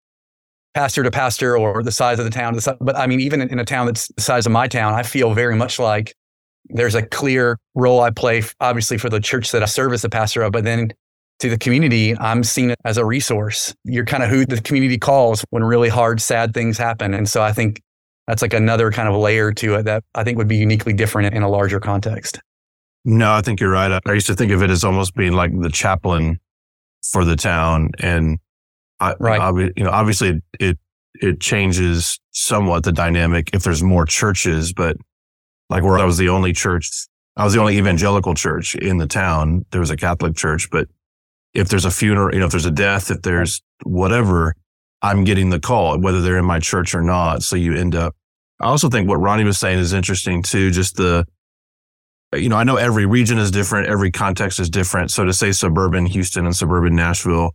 pastor 0.75 1.03
to 1.03 1.11
pastor 1.11 1.57
or 1.57 1.83
the 1.83 1.93
size 1.93 2.19
of 2.19 2.25
the 2.25 2.31
town. 2.31 2.59
But 2.81 2.97
I 2.97 3.07
mean, 3.07 3.21
even 3.21 3.43
in 3.43 3.59
a 3.59 3.65
town 3.65 3.87
that's 3.87 4.09
the 4.09 4.23
size 4.23 4.47
of 4.47 4.53
my 4.53 4.69
town, 4.69 4.95
I 4.95 5.03
feel 5.03 5.35
very 5.35 5.55
much 5.55 5.79
like 5.79 6.15
there's 6.71 6.95
a 6.95 7.03
clear 7.03 7.59
role 7.75 8.01
I 8.01 8.11
play, 8.11 8.43
obviously, 8.61 8.97
for 8.97 9.11
the 9.11 9.21
church 9.21 9.53
that 9.53 9.63
I 9.63 9.67
serve 9.67 9.93
as 9.93 10.03
a 10.03 10.09
pastor 10.09 10.43
of, 10.43 10.53
but 10.53 10.65
then 10.65 10.93
to 11.41 11.51
the 11.51 11.59
community, 11.59 12.17
I'm 12.19 12.43
seen 12.43 12.75
as 12.87 12.97
a 12.97 13.05
resource. 13.05 13.75
You're 13.85 14.07
kind 14.07 14.23
of 14.23 14.31
who 14.31 14.47
the 14.47 14.63
community 14.63 14.97
calls 14.97 15.45
when 15.51 15.63
really 15.63 15.91
hard, 15.91 16.23
sad 16.23 16.55
things 16.55 16.79
happen. 16.79 17.13
And 17.13 17.29
so 17.29 17.43
I 17.43 17.53
think 17.53 17.83
that's 18.27 18.43
like 18.43 18.55
another 18.55 18.91
kind 18.91 19.09
of 19.09 19.17
layer 19.17 19.53
to 19.53 19.75
it 19.75 19.85
that 19.85 20.05
I 20.15 20.25
think 20.25 20.39
would 20.39 20.49
be 20.49 20.57
uniquely 20.57 20.93
different 20.93 21.35
in 21.35 21.43
a 21.43 21.49
larger 21.49 21.81
context. 21.81 22.41
No, 23.05 23.33
I 23.33 23.43
think 23.43 23.61
you're 23.61 23.71
right. 23.71 24.01
I 24.07 24.13
used 24.13 24.29
to 24.29 24.35
think 24.35 24.53
of 24.53 24.63
it 24.63 24.71
as 24.71 24.85
almost 24.85 25.15
being 25.15 25.33
like 25.33 25.51
the 25.61 25.71
chaplain 25.71 26.39
for 27.11 27.25
the 27.25 27.35
town. 27.35 27.91
And 27.99 28.39
I, 29.01 29.15
right. 29.19 29.73
you 29.77 29.85
know, 29.85 29.91
obviously 29.91 30.41
it, 30.61 30.79
it 31.15 31.41
changes 31.41 32.21
somewhat 32.31 32.85
the 32.85 32.93
dynamic 32.93 33.51
if 33.53 33.65
there's 33.65 33.83
more 33.83 34.07
churches, 34.07 34.73
but 34.73 34.97
like 35.69 35.83
where 35.83 35.99
I 35.99 36.05
was 36.05 36.17
the 36.17 36.29
only 36.29 36.53
church, 36.53 36.91
I 37.37 37.45
was 37.45 37.55
the 37.55 37.61
only 37.61 37.77
evangelical 37.77 38.35
church 38.35 38.77
in 38.77 38.99
the 38.99 39.07
town. 39.07 39.67
There 39.73 39.81
was 39.81 39.91
a 39.91 39.97
Catholic 39.97 40.37
church, 40.37 40.71
but 40.71 40.89
if 41.55 41.69
there's 41.69 41.85
a 41.85 41.91
funeral, 41.91 42.33
you 42.33 42.39
know, 42.39 42.47
if 42.47 42.53
there's 42.53 42.67
a 42.67 42.71
death, 42.71 43.11
if 43.11 43.23
there's 43.23 43.63
whatever, 43.83 44.55
I'm 45.03 45.25
getting 45.25 45.51
the 45.51 45.61
call, 45.61 45.99
whether 45.99 46.23
they're 46.23 46.39
in 46.39 46.45
my 46.45 46.61
church 46.61 46.95
or 46.95 47.03
not. 47.03 47.43
So 47.43 47.57
you 47.57 47.75
end 47.75 47.95
up, 47.95 48.15
I 48.61 48.67
also 48.67 48.89
think 48.89 49.09
what 49.09 49.17
Ronnie 49.17 49.45
was 49.45 49.59
saying 49.59 49.81
is 49.81 49.93
interesting 49.93 50.43
too. 50.43 50.71
Just 50.71 50.97
the, 50.97 51.27
you 52.33 52.49
know, 52.49 52.57
I 52.57 52.65
know 52.65 52.77
every 52.77 53.05
region 53.05 53.39
is 53.39 53.51
different. 53.51 53.89
Every 53.89 54.13
context 54.13 54.61
is 54.61 54.71
different. 54.71 55.11
So 55.11 55.25
to 55.25 55.33
say 55.33 55.51
suburban 55.53 56.07
Houston 56.07 56.47
and 56.47 56.57
suburban 56.57 56.95
Nashville, 56.95 57.55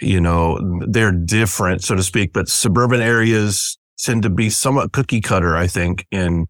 you 0.00 0.20
know, 0.20 0.58
they're 0.88 1.12
different, 1.12 1.82
so 1.82 1.96
to 1.96 2.02
speak, 2.02 2.32
but 2.32 2.48
suburban 2.48 3.00
areas 3.00 3.76
tend 3.98 4.22
to 4.22 4.30
be 4.30 4.48
somewhat 4.48 4.92
cookie 4.92 5.20
cutter, 5.20 5.56
I 5.56 5.66
think. 5.66 6.06
And, 6.12 6.46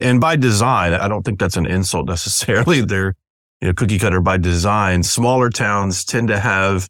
and 0.00 0.20
by 0.20 0.36
design, 0.36 0.92
I 0.92 1.08
don't 1.08 1.22
think 1.22 1.38
that's 1.38 1.56
an 1.56 1.66
insult 1.66 2.06
necessarily. 2.08 2.82
They're, 2.82 3.14
you 3.60 3.68
know, 3.68 3.74
cookie 3.74 3.98
cutter 3.98 4.20
by 4.20 4.36
design. 4.36 5.02
Smaller 5.02 5.50
towns 5.50 6.04
tend 6.04 6.28
to 6.28 6.38
have 6.38 6.88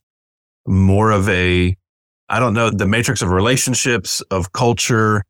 more 0.67 1.11
of 1.11 1.29
a, 1.29 1.77
I 2.29 2.41
don't 2.41 2.55
know, 2.55 2.71
the 2.71 2.87
matrix 2.87 3.23
of 3.23 3.31
relationships, 3.31 4.21
of 4.31 4.53
culture 4.53 5.23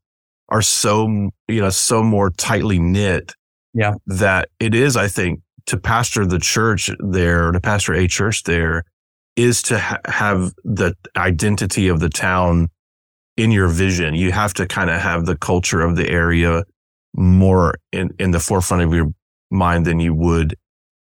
are 0.48 0.62
so, 0.62 1.30
you 1.48 1.60
know, 1.60 1.70
so 1.70 2.02
more 2.02 2.30
tightly 2.30 2.78
knit. 2.78 3.34
Yeah. 3.74 3.94
That 4.06 4.48
it 4.58 4.74
is, 4.74 4.96
I 4.96 5.08
think, 5.08 5.40
to 5.66 5.76
pastor 5.76 6.24
the 6.24 6.38
church 6.38 6.90
there, 6.98 7.50
to 7.50 7.60
pastor 7.60 7.92
a 7.92 8.06
church 8.08 8.44
there, 8.44 8.84
is 9.36 9.62
to 9.62 9.78
ha- 9.78 9.98
have 10.06 10.52
the 10.64 10.94
identity 11.16 11.88
of 11.88 12.00
the 12.00 12.08
town 12.08 12.68
in 13.36 13.50
your 13.50 13.68
vision. 13.68 14.14
You 14.14 14.32
have 14.32 14.54
to 14.54 14.66
kind 14.66 14.88
of 14.88 15.00
have 15.00 15.26
the 15.26 15.36
culture 15.36 15.82
of 15.82 15.96
the 15.96 16.08
area 16.08 16.64
more 17.14 17.74
in, 17.92 18.10
in 18.18 18.30
the 18.30 18.40
forefront 18.40 18.82
of 18.82 18.94
your 18.94 19.08
mind 19.50 19.84
than 19.84 20.00
you 20.00 20.14
would 20.14 20.56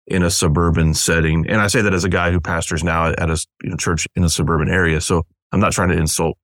in 0.07 0.23
a 0.23 0.31
suburban 0.31 0.93
setting. 0.93 1.47
And 1.47 1.61
I 1.61 1.67
say 1.67 1.81
that 1.81 1.93
as 1.93 2.03
a 2.03 2.09
guy 2.09 2.31
who 2.31 2.41
pastors 2.41 2.83
now 2.83 3.07
at 3.07 3.29
a 3.29 3.45
you 3.63 3.69
know, 3.69 3.77
church 3.77 4.07
in 4.15 4.23
a 4.23 4.29
suburban 4.29 4.69
area. 4.69 4.99
So 4.99 5.23
I'm 5.51 5.59
not 5.59 5.71
trying 5.71 5.89
to 5.89 5.97
insult 5.97 6.37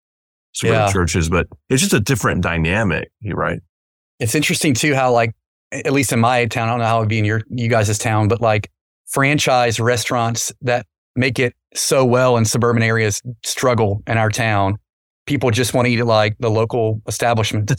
suburban 0.53 0.81
yeah. 0.81 0.91
churches, 0.91 1.29
but 1.29 1.47
it's 1.69 1.81
just 1.81 1.93
a 1.93 1.99
different 1.99 2.41
dynamic. 2.41 3.09
Right. 3.23 3.59
It's 4.19 4.35
interesting 4.35 4.73
too 4.73 4.95
how 4.95 5.11
like 5.11 5.35
at 5.71 5.91
least 5.91 6.13
in 6.13 6.19
my 6.19 6.45
town, 6.45 6.69
I 6.69 6.71
don't 6.71 6.79
know 6.79 6.85
how 6.85 6.97
it 6.97 7.01
would 7.01 7.09
be 7.09 7.19
in 7.19 7.25
your 7.25 7.41
you 7.49 7.67
guys' 7.67 7.97
town, 7.97 8.27
but 8.27 8.41
like 8.41 8.71
franchise 9.07 9.79
restaurants 9.79 10.53
that 10.61 10.85
make 11.15 11.39
it 11.39 11.53
so 11.73 12.05
well 12.05 12.37
in 12.37 12.45
suburban 12.45 12.83
areas 12.83 13.21
struggle 13.43 14.01
in 14.07 14.17
our 14.17 14.29
town. 14.29 14.77
People 15.25 15.51
just 15.51 15.73
want 15.73 15.87
to 15.87 15.91
eat 15.91 15.99
at 15.99 16.05
like 16.05 16.35
the 16.39 16.49
local 16.49 17.01
establishment. 17.07 17.71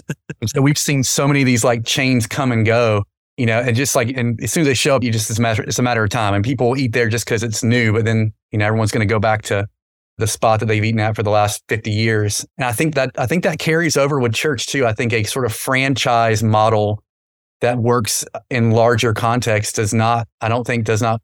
so 0.46 0.60
we've 0.60 0.78
seen 0.78 1.02
so 1.02 1.26
many 1.26 1.42
of 1.42 1.46
these 1.46 1.64
like 1.64 1.84
chains 1.84 2.26
come 2.26 2.52
and 2.52 2.66
go, 2.66 3.04
you 3.36 3.46
know, 3.46 3.60
and 3.60 3.76
just 3.76 3.94
like, 3.94 4.08
and 4.16 4.42
as 4.42 4.52
soon 4.52 4.62
as 4.62 4.66
they 4.66 4.74
show 4.74 4.96
up, 4.96 5.02
you 5.02 5.12
just, 5.12 5.30
it's 5.30 5.38
a 5.38 5.42
matter, 5.42 5.62
it's 5.62 5.78
a 5.78 5.82
matter 5.82 6.02
of 6.02 6.10
time. 6.10 6.34
And 6.34 6.44
people 6.44 6.76
eat 6.76 6.92
there 6.92 7.08
just 7.08 7.24
because 7.24 7.42
it's 7.42 7.62
new, 7.62 7.92
but 7.92 8.04
then, 8.04 8.32
you 8.50 8.58
know, 8.58 8.66
everyone's 8.66 8.90
going 8.90 9.06
to 9.06 9.12
go 9.12 9.20
back 9.20 9.42
to 9.42 9.66
the 10.18 10.26
spot 10.26 10.60
that 10.60 10.66
they've 10.66 10.84
eaten 10.84 11.00
at 11.00 11.14
for 11.14 11.22
the 11.22 11.30
last 11.30 11.62
50 11.68 11.90
years. 11.90 12.46
And 12.56 12.64
I 12.64 12.72
think 12.72 12.94
that, 12.94 13.10
I 13.18 13.26
think 13.26 13.44
that 13.44 13.58
carries 13.58 13.96
over 13.96 14.18
with 14.18 14.34
church 14.34 14.66
too. 14.66 14.86
I 14.86 14.92
think 14.92 15.12
a 15.12 15.24
sort 15.24 15.44
of 15.44 15.52
franchise 15.52 16.42
model 16.42 17.02
that 17.60 17.78
works 17.78 18.24
in 18.50 18.70
larger 18.70 19.12
context 19.14 19.76
does 19.76 19.92
not, 19.92 20.26
I 20.40 20.48
don't 20.48 20.66
think 20.66 20.84
does 20.84 21.02
not 21.02 21.20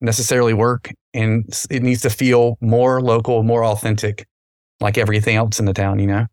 necessarily 0.00 0.54
work 0.54 0.90
and 1.12 1.44
it 1.70 1.82
needs 1.82 2.02
to 2.02 2.10
feel 2.10 2.56
more 2.60 3.02
local, 3.02 3.42
more 3.42 3.64
authentic, 3.64 4.26
like 4.80 4.96
everything 4.96 5.36
else 5.36 5.58
in 5.58 5.66
the 5.66 5.74
town, 5.74 5.98
you 5.98 6.06
know? 6.06 6.26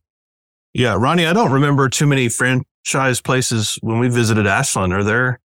Yeah, 0.74 0.96
Ronnie, 0.98 1.26
I 1.26 1.34
don't 1.34 1.52
remember 1.52 1.90
too 1.90 2.06
many 2.06 2.30
franchise 2.30 3.20
places 3.22 3.80
when 3.82 4.00
we 4.00 4.08
visited 4.10 4.48
Ashland. 4.48 4.94
Are 4.94 5.04
there, 5.04 5.40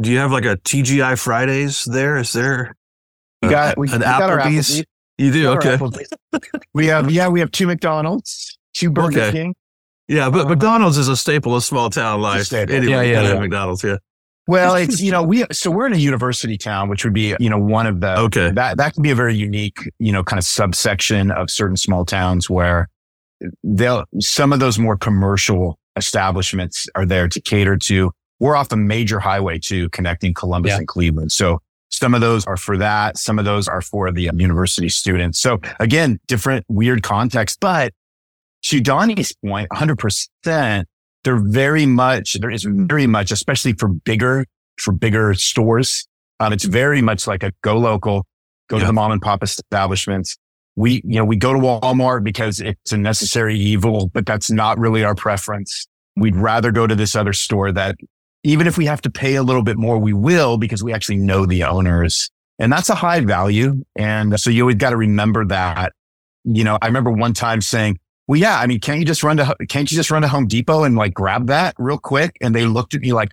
do 0.00 0.10
you 0.10 0.18
have 0.18 0.32
like 0.32 0.44
a 0.44 0.56
TGI 0.56 1.18
Fridays 1.18 1.84
there? 1.84 2.16
Is 2.16 2.32
there 2.32 2.74
we 3.42 3.48
got, 3.48 3.78
we, 3.78 3.88
an 3.92 4.00
we 4.00 4.06
Applebee's? 4.06 4.80
Applebee's? 4.80 4.84
You 5.18 5.32
do? 5.32 5.48
Okay. 5.50 5.78
we 6.74 6.86
have, 6.86 7.10
yeah, 7.10 7.28
we 7.28 7.40
have 7.40 7.50
two 7.50 7.66
McDonald's, 7.66 8.58
two 8.74 8.90
Burger 8.90 9.20
okay. 9.20 9.32
King. 9.32 9.54
Yeah, 10.08 10.30
but 10.30 10.46
uh, 10.46 10.48
McDonald's 10.50 10.98
is 10.98 11.08
a 11.08 11.16
staple 11.16 11.56
of 11.56 11.64
small 11.64 11.90
town 11.90 12.20
life. 12.20 12.52
Anyway, 12.52 12.86
yeah, 12.86 13.02
yeah, 13.02 13.22
yeah. 13.22 13.40
McDonald's, 13.40 13.82
yeah. 13.82 13.96
Well, 14.48 14.76
it's 14.76 15.00
you 15.00 15.10
know 15.10 15.24
we 15.24 15.44
so 15.50 15.72
we're 15.72 15.86
in 15.86 15.92
a 15.92 15.98
university 15.98 16.56
town, 16.56 16.88
which 16.88 17.02
would 17.02 17.12
be 17.12 17.34
you 17.40 17.50
know 17.50 17.58
one 17.58 17.86
of 17.86 18.00
the 18.00 18.16
okay 18.20 18.52
that 18.52 18.76
that 18.76 18.94
can 18.94 19.02
be 19.02 19.10
a 19.10 19.14
very 19.14 19.34
unique 19.34 19.90
you 19.98 20.12
know 20.12 20.22
kind 20.22 20.38
of 20.38 20.44
subsection 20.44 21.32
of 21.32 21.50
certain 21.50 21.76
small 21.76 22.04
towns 22.04 22.48
where 22.48 22.88
they'll 23.64 24.04
some 24.20 24.52
of 24.52 24.60
those 24.60 24.78
more 24.78 24.96
commercial 24.96 25.80
establishments 25.96 26.86
are 26.94 27.04
there 27.04 27.28
to 27.28 27.40
cater 27.40 27.76
to. 27.76 28.12
We're 28.38 28.54
off 28.54 28.70
a 28.70 28.76
major 28.76 29.18
highway 29.18 29.58
to 29.60 29.88
connecting 29.88 30.34
Columbus 30.34 30.70
yeah. 30.70 30.78
and 30.78 30.86
Cleveland, 30.86 31.32
so 31.32 31.60
some 31.96 32.14
of 32.14 32.20
those 32.20 32.44
are 32.46 32.56
for 32.56 32.76
that. 32.78 33.16
Some 33.16 33.38
of 33.38 33.44
those 33.44 33.68
are 33.68 33.80
for 33.80 34.12
the 34.12 34.30
university 34.34 34.88
students. 34.88 35.40
So 35.40 35.60
again, 35.80 36.18
different 36.26 36.64
weird 36.68 37.02
context, 37.02 37.58
but 37.60 37.92
to 38.64 38.80
Donnie's 38.80 39.34
point, 39.44 39.68
100% 39.72 40.84
they're 41.24 41.36
very 41.36 41.86
much, 41.86 42.34
there 42.40 42.50
is 42.50 42.64
very 42.64 43.08
much, 43.08 43.32
especially 43.32 43.72
for 43.72 43.88
bigger, 43.88 44.44
for 44.78 44.92
bigger 44.92 45.34
stores. 45.34 46.06
Um, 46.38 46.52
it's 46.52 46.64
very 46.64 47.02
much 47.02 47.26
like 47.26 47.42
a 47.42 47.52
go 47.62 47.78
local, 47.78 48.24
go 48.68 48.76
yeah. 48.76 48.80
to 48.80 48.86
the 48.86 48.92
mom 48.92 49.10
and 49.10 49.20
pop 49.20 49.42
establishments. 49.42 50.36
We, 50.76 51.02
you 51.04 51.16
know, 51.16 51.24
we 51.24 51.34
go 51.34 51.52
to 51.52 51.58
Walmart 51.58 52.22
because 52.22 52.60
it's 52.60 52.92
a 52.92 52.96
necessary 52.96 53.58
evil, 53.58 54.08
but 54.12 54.24
that's 54.24 54.52
not 54.52 54.78
really 54.78 55.02
our 55.02 55.16
preference. 55.16 55.88
We'd 56.14 56.36
rather 56.36 56.70
go 56.70 56.86
to 56.86 56.94
this 56.94 57.16
other 57.16 57.32
store 57.32 57.72
that 57.72 57.96
even 58.46 58.68
if 58.68 58.78
we 58.78 58.86
have 58.86 59.00
to 59.02 59.10
pay 59.10 59.34
a 59.34 59.42
little 59.42 59.64
bit 59.64 59.76
more, 59.76 59.98
we 59.98 60.12
will 60.12 60.56
because 60.56 60.80
we 60.80 60.92
actually 60.92 61.16
know 61.16 61.46
the 61.46 61.64
owners. 61.64 62.30
And 62.60 62.72
that's 62.72 62.88
a 62.88 62.94
high 62.94 63.20
value. 63.20 63.84
And 63.96 64.38
so 64.38 64.50
you 64.50 64.62
always 64.62 64.76
got 64.76 64.90
to 64.90 64.96
remember 64.96 65.44
that. 65.46 65.92
You 66.44 66.62
know, 66.62 66.78
I 66.80 66.86
remember 66.86 67.10
one 67.10 67.32
time 67.32 67.60
saying, 67.60 67.98
well, 68.28 68.38
yeah, 68.38 68.60
I 68.60 68.68
mean, 68.68 68.78
can't 68.78 69.00
you 69.00 69.04
just 69.04 69.24
run 69.24 69.36
to, 69.38 69.56
can't 69.68 69.90
you 69.90 69.96
just 69.96 70.12
run 70.12 70.22
to 70.22 70.28
Home 70.28 70.46
Depot 70.46 70.84
and 70.84 70.94
like 70.94 71.12
grab 71.12 71.48
that 71.48 71.74
real 71.76 71.98
quick? 71.98 72.36
And 72.40 72.54
they 72.54 72.66
looked 72.66 72.94
at 72.94 73.00
me 73.00 73.12
like, 73.12 73.30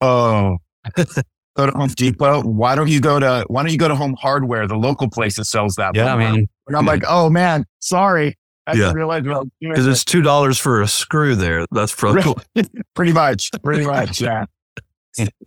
oh, 0.00 0.58
go 0.96 1.66
to 1.66 1.72
Home 1.72 1.88
Depot. 1.90 2.42
Why 2.42 2.74
don't 2.74 2.88
you 2.88 3.00
go 3.00 3.20
to, 3.20 3.44
why 3.46 3.62
don't 3.62 3.70
you 3.70 3.78
go 3.78 3.86
to 3.86 3.94
Home 3.94 4.16
Hardware, 4.18 4.66
the 4.66 4.76
local 4.76 5.08
place 5.08 5.36
that 5.36 5.44
sells 5.44 5.76
that? 5.76 5.94
Yeah, 5.94 6.12
I 6.12 6.32
mean, 6.32 6.48
and 6.66 6.76
I'm 6.76 6.84
like, 6.84 7.04
oh 7.06 7.30
man, 7.30 7.64
sorry. 7.78 8.36
I 8.68 8.74
yeah. 8.74 8.92
because 9.60 9.86
it's 9.86 10.04
two 10.04 10.22
dollars 10.22 10.58
for 10.58 10.82
a 10.82 10.88
screw 10.88 11.34
there. 11.34 11.64
That's 11.70 11.94
pretty 11.94 12.22
cool. 12.22 12.38
pretty 12.94 13.12
much, 13.12 13.50
pretty 13.62 13.86
much, 13.86 14.20
yeah. 14.20 14.44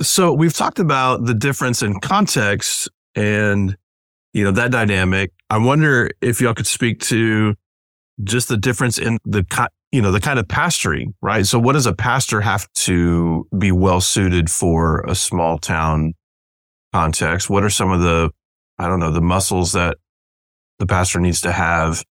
So 0.02 0.34
we've 0.34 0.54
talked 0.54 0.80
about 0.80 1.26
the 1.26 1.34
difference 1.34 1.82
in 1.82 2.00
context 2.00 2.90
and 3.16 3.78
you 4.34 4.44
know 4.44 4.52
that 4.52 4.72
dynamic. 4.72 5.32
I 5.50 5.58
wonder 5.58 6.10
if 6.22 6.42
y'all 6.42 6.54
could 6.54 6.68
speak 6.68 7.00
to 7.02 7.56
just 8.24 8.48
the 8.48 8.58
difference 8.58 8.98
in 8.98 9.18
the 9.26 9.46
you 9.92 10.02
know 10.02 10.12
the 10.12 10.20
kind 10.20 10.40
of 10.40 10.48
pastoring, 10.48 11.14
right? 11.22 11.46
So, 11.46 11.60
what 11.60 11.74
does 11.74 11.86
a 11.86 11.94
pastor 11.94 12.42
have 12.42 12.72
to 12.74 13.48
be 13.58 13.72
well 13.72 14.02
suited 14.02 14.50
for 14.50 15.02
a 15.02 15.16
small 15.16 15.58
town 15.58 16.14
context? 16.94 17.50
What 17.50 17.64
are 17.64 17.70
some 17.70 17.92
of 17.92 18.02
the 18.02 18.32
I 18.80 18.88
don't 18.88 19.00
know 19.00 19.12
the 19.12 19.22
muscles 19.22 19.74
that 19.74 19.98
the 20.80 20.88
pastor 20.88 21.20
needs 21.20 21.42
to 21.42 21.52
have, 21.52 22.04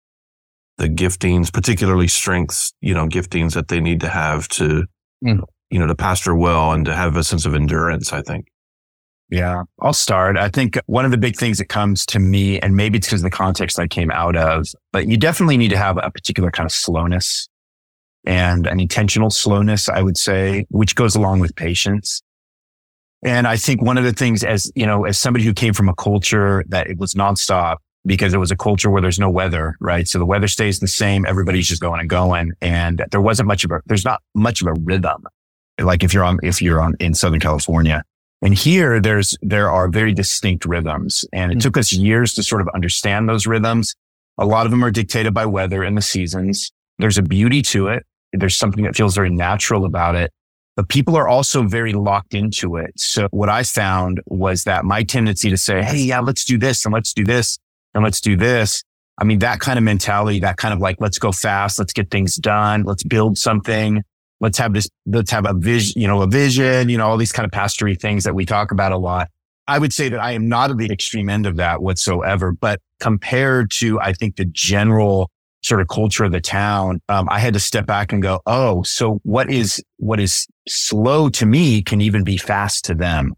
the 0.80 0.90
giftings, 0.90 1.54
particularly 1.54 2.08
strengths, 2.08 2.74
you 2.82 2.94
know, 2.94 3.06
giftings 3.06 3.54
that 3.54 3.68
they 3.68 3.80
need 3.80 4.00
to 4.02 4.10
have 4.10 4.48
to 4.48 4.86
mm. 5.24 5.44
you 5.70 5.78
know 5.78 5.86
to 5.86 5.96
pastor 5.96 6.34
well 6.34 6.72
and 6.72 6.86
to 6.86 6.96
have 6.96 7.16
a 7.16 7.24
sense 7.24 7.46
of 7.46 7.54
endurance. 7.54 8.12
I 8.12 8.22
think. 8.22 8.48
Yeah, 9.30 9.64
I'll 9.80 9.94
start. 9.94 10.38
I 10.38 10.50
think 10.50 10.80
one 10.88 11.06
of 11.06 11.12
the 11.12 11.18
big 11.18 11.36
things 11.36 11.60
that 11.60 11.66
comes 11.66 12.04
to 12.08 12.20
me, 12.20 12.60
and 12.60 12.76
maybe 12.76 12.98
it's 12.98 13.06
because 13.06 13.22
of 13.22 13.30
the 13.30 13.36
context 13.36 13.78
I 13.78 13.88
came 13.88 14.10
out 14.10 14.36
of, 14.36 14.66
but 14.92 15.08
you 15.08 15.18
definitely 15.18 15.58
need 15.58 15.70
to 15.70 15.78
have 15.78 16.00
a 16.02 16.10
particular 16.10 16.50
kind 16.50 16.66
of 16.66 16.72
slowness 16.72 17.48
and 18.26 18.66
an 18.66 18.80
intentional 18.80 19.30
slowness, 19.30 19.88
I 19.88 20.02
would 20.02 20.18
say, 20.18 20.66
which 20.70 20.96
goes 20.96 21.16
along 21.16 21.42
with 21.42 21.56
patience. 21.56 22.24
And 23.24 23.46
I 23.46 23.56
think 23.56 23.84
one 23.84 24.00
of 24.00 24.04
the 24.04 24.14
things 24.14 24.44
as, 24.44 24.72
you 24.76 24.88
know, 24.88 25.06
as 25.06 25.20
somebody 25.20 25.46
who 25.46 25.54
came 25.54 25.74
from 25.74 25.90
a 25.90 25.96
culture 25.96 26.64
that 26.70 26.88
it 26.88 26.98
was 26.98 27.14
nonstop 27.14 27.78
because 28.06 28.34
it 28.34 28.38
was 28.38 28.52
a 28.52 28.56
culture 28.56 28.90
where 28.90 29.02
there's 29.02 29.20
no 29.20 29.30
weather, 29.30 29.76
right? 29.80 30.08
So 30.08 30.20
the 30.20 30.26
weather 30.26 30.48
stays 30.48 30.80
the 30.80 30.88
same. 30.88 31.26
Everybody's 31.26 31.68
just 31.68 31.82
going 31.82 32.00
and 32.00 32.10
going. 32.10 32.54
And 32.62 33.06
there 33.12 33.22
wasn't 33.22 33.48
much 33.48 33.64
of 33.64 33.72
a, 33.72 33.82
there's 33.86 34.06
not 34.06 34.22
much 34.34 34.62
of 34.62 34.68
a 34.68 34.74
rhythm. 34.74 35.24
Like 35.80 36.04
if 36.04 36.14
you're 36.14 36.24
on, 36.24 36.40
if 36.44 36.62
you're 36.62 36.82
on 36.82 36.96
in 37.00 37.14
Southern 37.14 37.40
California, 37.40 38.04
And 38.42 38.54
here 38.54 39.02
there's, 39.02 39.38
there 39.42 39.70
are 39.70 39.90
very 39.90 40.14
distinct 40.14 40.66
rhythms 40.66 41.26
and 41.34 41.52
it 41.52 41.56
mm-hmm. 41.56 41.60
took 41.60 41.78
us 41.78 41.92
years 41.92 42.34
to 42.36 42.44
sort 42.44 42.62
of 42.62 42.70
understand 42.74 43.28
those 43.28 43.46
rhythms. 43.46 43.96
A 44.38 44.46
lot 44.46 44.66
of 44.66 44.72
them 44.72 44.84
are 44.84 44.92
dictated 44.92 45.34
by 45.34 45.46
weather 45.46 45.84
and 45.84 45.98
the 45.98 46.02
seasons. 46.02 46.72
There's 47.00 47.18
a 47.18 47.22
beauty 47.22 47.62
to 47.64 47.90
it. 47.90 48.06
There's 48.32 48.56
something 48.56 48.84
that 48.86 48.96
feels 48.96 49.16
very 49.16 49.30
natural 49.30 49.86
about 49.86 50.16
it, 50.16 50.32
but 50.76 50.88
people 50.88 51.18
are 51.18 51.28
also 51.28 51.64
very 51.64 51.94
locked 51.94 52.34
into 52.34 52.78
it. 52.78 52.92
So 52.96 53.28
what 53.32 53.50
I 53.50 53.64
found 53.64 54.22
was 54.28 54.64
that 54.64 54.86
my 54.86 55.04
tendency 55.04 55.50
to 55.50 55.58
say, 55.58 55.84
Hey, 55.84 55.98
yeah, 55.98 56.20
let's 56.20 56.46
do 56.46 56.58
this 56.58 56.86
and 56.86 56.94
let's 56.94 57.14
do 57.14 57.26
this 57.26 57.58
and 58.00 58.04
let's 58.06 58.22
do 58.22 58.36
this. 58.36 58.84
I 59.18 59.26
mean, 59.26 59.40
that 59.40 59.60
kind 59.60 59.78
of 59.78 59.84
mentality, 59.84 60.40
that 60.40 60.58
kind 60.58 60.74
of 60.74 60.80
like, 60.80 60.96
let's 61.00 61.20
go 61.20 61.32
fast. 61.32 61.78
Let's 61.78 61.94
get 61.94 62.10
things 62.10 62.36
done. 62.36 62.84
Let's 62.84 63.04
build 63.04 63.38
something 63.38 64.02
let's 64.40 64.58
have 64.58 64.74
this, 64.74 64.88
let's 65.06 65.32
have 65.32 65.46
a 65.46 65.54
vision, 65.54 66.02
you 66.02 66.08
know, 66.08 66.22
a 66.22 66.28
vision, 66.28 66.90
you 66.90 66.98
know, 66.98 67.08
all 67.08 67.18
these 67.18 67.32
kind 67.32 67.46
of 67.46 67.52
pastory 67.52 68.00
things 68.00 68.24
that 68.24 68.36
we 68.36 68.46
talk 68.46 68.72
about 68.72 68.92
a 68.92 68.98
lot. 68.98 69.30
I 69.68 69.78
would 69.78 69.94
say 69.94 70.10
that 70.10 70.20
I 70.20 70.32
am 70.32 70.48
not 70.48 70.72
at 70.72 70.78
the 70.78 70.92
extreme 70.92 71.30
end 71.30 71.46
of 71.46 71.58
that 71.58 71.82
whatsoever, 71.82 72.52
but 72.52 72.80
compared 73.00 73.72
to, 73.80 74.00
I 74.00 74.14
think 74.14 74.36
the 74.36 74.46
general 74.46 75.30
sort 75.62 75.82
of 75.82 75.90
culture 75.90 76.24
of 76.24 76.32
the 76.32 76.42
town, 76.42 77.02
um, 77.10 77.28
I 77.30 77.40
had 77.40 77.54
to 77.54 77.60
step 77.60 77.86
back 77.86 78.12
and 78.12 78.22
go, 78.22 78.40
Oh, 78.46 78.82
so 78.84 79.20
what 79.24 79.52
is, 79.52 79.84
what 79.98 80.20
is 80.20 80.48
slow 80.68 81.30
to 81.30 81.46
me 81.46 81.84
can 81.84 82.02
even 82.02 82.24
be 82.24 82.38
fast 82.38 82.86
to 82.86 82.96
them. 82.96 83.34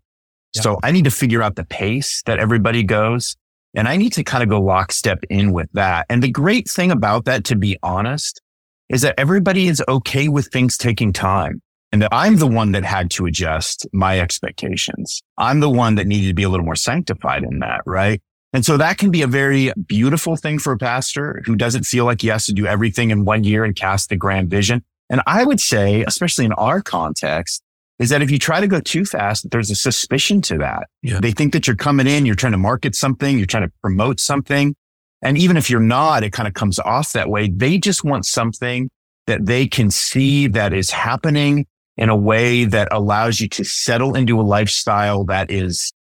Yeah. 0.53 0.61
So 0.61 0.79
I 0.83 0.91
need 0.91 1.05
to 1.05 1.11
figure 1.11 1.41
out 1.41 1.55
the 1.55 1.65
pace 1.65 2.21
that 2.25 2.39
everybody 2.39 2.83
goes. 2.83 3.35
And 3.73 3.87
I 3.87 3.97
need 3.97 4.13
to 4.13 4.23
kind 4.23 4.43
of 4.43 4.49
go 4.49 4.61
lockstep 4.61 5.23
in 5.29 5.53
with 5.53 5.69
that. 5.73 6.05
And 6.09 6.21
the 6.21 6.31
great 6.31 6.69
thing 6.69 6.91
about 6.91 7.25
that, 7.25 7.45
to 7.45 7.55
be 7.55 7.77
honest, 7.81 8.41
is 8.89 9.01
that 9.01 9.15
everybody 9.17 9.67
is 9.67 9.81
okay 9.87 10.27
with 10.27 10.47
things 10.47 10.77
taking 10.77 11.13
time 11.13 11.61
and 11.91 12.01
that 12.01 12.09
I'm 12.11 12.37
the 12.37 12.47
one 12.47 12.73
that 12.73 12.83
had 12.83 13.09
to 13.11 13.25
adjust 13.25 13.87
my 13.93 14.19
expectations. 14.19 15.21
I'm 15.37 15.59
the 15.59 15.69
one 15.69 15.95
that 15.95 16.07
needed 16.07 16.27
to 16.27 16.33
be 16.33 16.43
a 16.43 16.49
little 16.49 16.65
more 16.65 16.75
sanctified 16.75 17.43
in 17.43 17.59
that, 17.59 17.81
right? 17.85 18.21
And 18.53 18.65
so 18.65 18.77
that 18.77 18.97
can 18.97 19.11
be 19.11 19.21
a 19.21 19.27
very 19.27 19.71
beautiful 19.85 20.35
thing 20.35 20.59
for 20.59 20.73
a 20.73 20.77
pastor 20.77 21.41
who 21.45 21.55
doesn't 21.55 21.83
feel 21.83 22.03
like 22.03 22.21
he 22.21 22.27
has 22.27 22.45
to 22.47 22.53
do 22.53 22.65
everything 22.65 23.11
in 23.11 23.23
one 23.23 23.45
year 23.45 23.63
and 23.63 23.75
cast 23.75 24.09
the 24.09 24.17
grand 24.17 24.49
vision. 24.49 24.83
And 25.09 25.21
I 25.25 25.45
would 25.45 25.59
say, 25.59 26.03
especially 26.05 26.45
in 26.45 26.53
our 26.53 26.81
context, 26.81 27.63
is 28.01 28.09
that 28.09 28.23
if 28.23 28.31
you 28.31 28.39
try 28.39 28.59
to 28.59 28.67
go 28.67 28.79
too 28.79 29.05
fast, 29.05 29.51
there's 29.51 29.69
a 29.69 29.75
suspicion 29.75 30.41
to 30.41 30.57
that. 30.57 30.87
Yeah. 31.03 31.19
They 31.21 31.31
think 31.31 31.53
that 31.53 31.67
you're 31.67 31.75
coming 31.75 32.07
in, 32.07 32.25
you're 32.25 32.35
trying 32.35 32.53
to 32.53 32.57
market 32.57 32.95
something, 32.95 33.37
you're 33.37 33.45
trying 33.45 33.67
to 33.67 33.71
promote 33.81 34.19
something. 34.19 34.75
And 35.21 35.37
even 35.37 35.55
if 35.55 35.69
you're 35.69 35.79
not, 35.79 36.23
it 36.23 36.31
kind 36.31 36.47
of 36.47 36.55
comes 36.55 36.79
off 36.79 37.13
that 37.13 37.29
way. 37.29 37.49
They 37.49 37.77
just 37.77 38.03
want 38.03 38.25
something 38.25 38.89
that 39.27 39.45
they 39.45 39.67
can 39.67 39.91
see 39.91 40.47
that 40.47 40.73
is 40.73 40.89
happening 40.89 41.67
in 41.95 42.09
a 42.09 42.15
way 42.15 42.65
that 42.65 42.87
allows 42.91 43.39
you 43.39 43.47
to 43.49 43.63
settle 43.63 44.15
into 44.15 44.41
a 44.41 44.41
lifestyle 44.41 45.23
that 45.25 45.51
is 45.51 45.93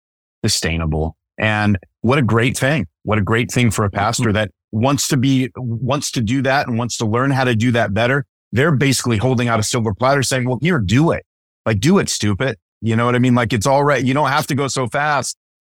sustainable. 0.42 1.16
And 1.36 1.78
what 2.00 2.18
a 2.18 2.22
great 2.22 2.56
thing. 2.56 2.86
What 3.02 3.18
a 3.18 3.22
great 3.22 3.50
thing 3.50 3.70
for 3.70 3.84
a 3.84 3.90
pastor 3.90 4.32
that 4.32 4.50
wants 4.72 5.06
to 5.08 5.18
be, 5.18 5.50
wants 5.54 6.10
to 6.12 6.22
do 6.22 6.40
that 6.42 6.66
and 6.66 6.78
wants 6.78 6.96
to 6.96 7.04
learn 7.04 7.30
how 7.30 7.44
to 7.44 7.54
do 7.54 7.72
that 7.72 7.92
better. 7.92 8.24
They're 8.52 8.74
basically 8.74 9.18
holding 9.18 9.48
out 9.48 9.60
a 9.60 9.62
silver 9.62 9.92
platter 9.92 10.22
saying, 10.22 10.48
well, 10.48 10.58
here, 10.62 10.78
do 10.78 11.10
it. 11.10 11.26
Like, 11.70 11.78
do 11.78 12.00
it, 12.00 12.08
stupid. 12.08 12.56
You 12.80 12.96
know 12.96 13.06
what 13.06 13.14
I 13.14 13.20
mean? 13.20 13.36
Like, 13.36 13.52
it's 13.52 13.64
all 13.64 13.84
right. 13.84 14.04
You 14.04 14.12
don't 14.12 14.28
have 14.28 14.48
to 14.48 14.56
go 14.56 14.66
so 14.66 14.88
fast. 14.88 15.36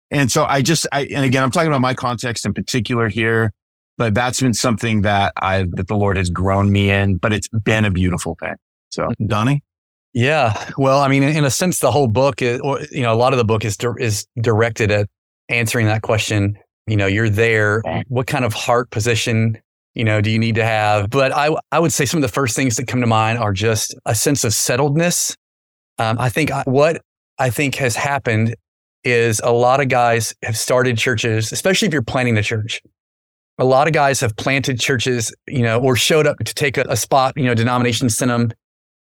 And 0.10 0.32
so 0.32 0.43
I 0.43 0.63
just, 0.63 0.88
I, 0.91 1.01
and 1.13 1.23
again, 1.23 1.43
I'm 1.43 1.51
talking 1.51 1.67
about 1.67 1.82
my 1.82 1.93
context 1.93 2.47
in 2.47 2.53
particular 2.56 3.10
here, 3.10 3.53
but 3.99 4.15
that's 4.15 4.41
been 4.41 4.56
something 4.56 5.03
that 5.03 5.34
I, 5.38 5.67
that 5.73 5.88
the 5.88 5.95
Lord 5.95 6.17
has 6.17 6.32
grown 6.32 6.71
me 6.71 6.89
in, 6.89 7.17
but 7.17 7.32
it's 7.32 7.47
been 7.47 7.86
a 7.86 7.91
beautiful 7.91 8.36
thing. 8.39 8.56
So 8.89 9.10
Donnie? 9.23 9.62
Yeah. 10.13 10.71
Well, 10.79 10.99
I 10.99 11.10
mean, 11.10 11.21
in 11.21 11.45
a 11.45 11.51
sense, 11.51 11.77
the 11.77 11.91
whole 11.91 12.08
book 12.08 12.41
is, 12.41 12.60
or, 12.62 12.79
you 12.91 13.03
know, 13.03 13.13
a 13.13 13.15
lot 13.15 13.34
of 13.34 13.38
the 13.38 13.45
book 13.45 13.63
is, 13.65 13.77
is 13.99 14.25
directed 14.41 14.89
at 14.89 15.08
answering 15.49 15.86
that 15.86 16.01
question. 16.01 16.58
You 16.88 16.97
know, 16.97 17.06
you're 17.06 17.29
there. 17.29 17.84
What 18.08 18.25
kind 18.25 18.45
of 18.45 18.53
heart 18.53 18.89
position, 18.89 19.60
you 19.93 20.03
know, 20.03 20.21
do 20.21 20.32
you 20.32 20.39
need 20.39 20.56
to 20.56 20.65
have? 20.65 21.12
But 21.12 21.32
I, 21.32 21.56
I 21.71 21.77
would 21.77 21.93
say 21.93 22.06
some 22.06 22.17
of 22.17 22.23
the 22.23 22.34
first 22.34 22.56
things 22.56 22.77
that 22.77 22.88
come 22.88 23.01
to 23.01 23.08
mind 23.08 23.38
are 23.38 23.53
just 23.53 23.95
a 24.06 24.15
sense 24.15 24.43
of 24.43 24.53
settledness. 24.53 25.36
Um, 25.99 26.17
I 26.19 26.29
think 26.29 26.51
what 26.65 27.01
I 27.39 27.49
think 27.49 27.75
has 27.75 27.95
happened 27.95 28.56
is 29.03 29.41
a 29.43 29.51
lot 29.51 29.82
of 29.82 29.89
guys 29.89 30.34
have 30.43 30.58
started 30.58 30.97
churches, 30.97 31.51
especially 31.51 31.88
if 31.88 31.93
you're 31.93 32.01
planning 32.01 32.38
a 32.38 32.43
church. 32.43 32.82
A 33.60 33.65
lot 33.65 33.88
of 33.88 33.93
guys 33.93 34.19
have 34.21 34.36
planted 34.36 34.79
churches, 34.79 35.34
you 35.47 35.62
know, 35.62 35.79
or 35.79 35.95
showed 35.95 36.25
up 36.25 36.38
to 36.39 36.53
take 36.53 36.77
a, 36.77 36.86
a 36.89 36.95
spot, 36.95 37.34
you 37.36 37.43
know, 37.43 37.53
denomination 37.53 38.10
sent 38.10 38.29
them 38.29 38.51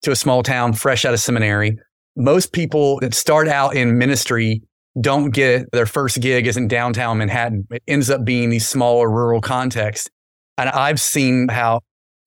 to 0.02 0.10
a 0.10 0.16
small 0.16 0.42
town 0.42 0.72
fresh 0.72 1.04
out 1.04 1.14
of 1.14 1.20
seminary. 1.20 1.78
Most 2.16 2.52
people 2.52 3.00
that 3.00 3.14
start 3.14 3.48
out 3.48 3.74
in 3.74 3.96
ministry 3.96 4.62
don't 5.00 5.30
get 5.30 5.70
their 5.72 5.86
first 5.86 6.20
gig 6.20 6.46
isn't 6.46 6.68
downtown 6.68 7.18
Manhattan. 7.18 7.66
It 7.70 7.82
ends 7.88 8.10
up 8.10 8.24
being 8.24 8.50
these 8.50 8.68
smaller 8.68 9.10
rural 9.10 9.40
contexts. 9.40 10.10
And 10.58 10.68
I've 10.68 11.00
seen 11.00 11.48
how 11.48 11.80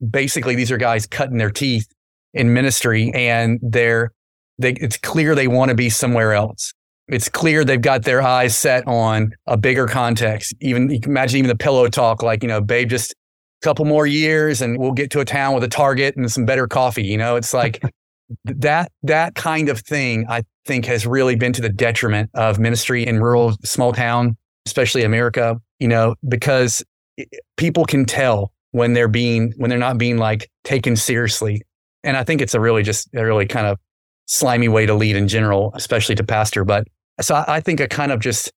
basically 0.10 0.56
these 0.56 0.72
are 0.72 0.78
guys 0.78 1.06
cutting 1.06 1.38
their 1.38 1.52
teeth 1.52 1.88
in 2.34 2.54
ministry 2.54 3.12
and 3.14 3.60
they're, 3.62 4.12
they, 4.58 4.74
it's 4.74 4.98
clear 4.98 5.36
they 5.36 5.48
want 5.48 5.70
to 5.70 5.76
be 5.76 5.90
somewhere 5.90 6.34
else 6.34 6.74
it's 7.08 7.30
clear 7.30 7.64
they've 7.64 7.82
got 7.82 8.04
their 8.04 8.22
eyes 8.22 8.58
set 8.58 8.88
on 8.88 9.34
a 9.46 9.58
bigger 9.58 9.86
context. 9.86 10.54
Even 10.62 10.90
you 10.90 11.00
can 11.00 11.12
imagine 11.12 11.38
even 11.38 11.50
the 11.50 11.56
pillow 11.56 11.88
talk, 11.88 12.24
like, 12.24 12.42
you 12.42 12.50
know, 12.50 12.62
babe, 12.62 12.90
just 12.90 13.12
a 13.12 13.16
couple 13.64 13.86
more 13.86 14.08
years 14.08 14.62
and 14.62 14.80
we'll 14.80 14.92
get 14.92 15.12
to 15.12 15.20
a 15.20 15.26
town 15.26 15.54
with 15.54 15.64
a 15.64 15.68
target 15.68 16.16
and 16.16 16.32
some 16.32 16.46
better 16.46 16.68
coffee. 16.68 17.06
You 17.06 17.18
know, 17.18 17.36
it's 17.36 17.54
like 17.54 17.82
that, 18.46 18.92
that 19.04 19.36
kind 19.36 19.70
of 19.70 19.80
thing, 19.82 20.26
I 20.28 20.44
think 20.66 20.86
has 20.86 21.06
really 21.06 21.36
been 21.36 21.54
to 21.54 21.62
the 21.62 21.70
detriment 21.70 22.32
of 22.34 22.58
ministry 22.58 23.06
in 23.06 23.20
rural 23.22 23.56
small 23.64 23.94
town, 23.94 24.36
especially 24.66 25.04
America, 25.04 25.58
you 25.80 25.88
know, 25.88 26.16
because 26.28 26.84
people 27.56 27.86
can 27.86 28.06
tell 28.06 28.52
when 28.72 28.94
they're 28.94 29.08
being, 29.08 29.54
when 29.58 29.70
they're 29.70 29.80
not 29.80 30.00
being 30.00 30.18
like 30.18 30.50
taken 30.64 30.96
seriously. 30.96 31.62
And 32.04 32.18
I 32.18 32.24
think 32.24 32.42
it's 32.42 32.56
a 32.56 32.60
really 32.60 32.82
just 32.82 33.10
a 33.14 33.24
really 33.24 33.46
kind 33.46 33.68
of 33.68 33.80
slimy 34.26 34.68
way 34.68 34.86
to 34.86 34.94
lead 34.94 35.16
in 35.16 35.28
general, 35.28 35.72
especially 35.76 36.16
to 36.16 36.24
pastor. 36.24 36.64
But 36.64 36.88
so 37.22 37.36
I, 37.36 37.56
I 37.56 37.60
think 37.62 37.82
I 37.82 37.88
kind 37.88 38.12
of 38.12 38.20
just, 38.20 38.52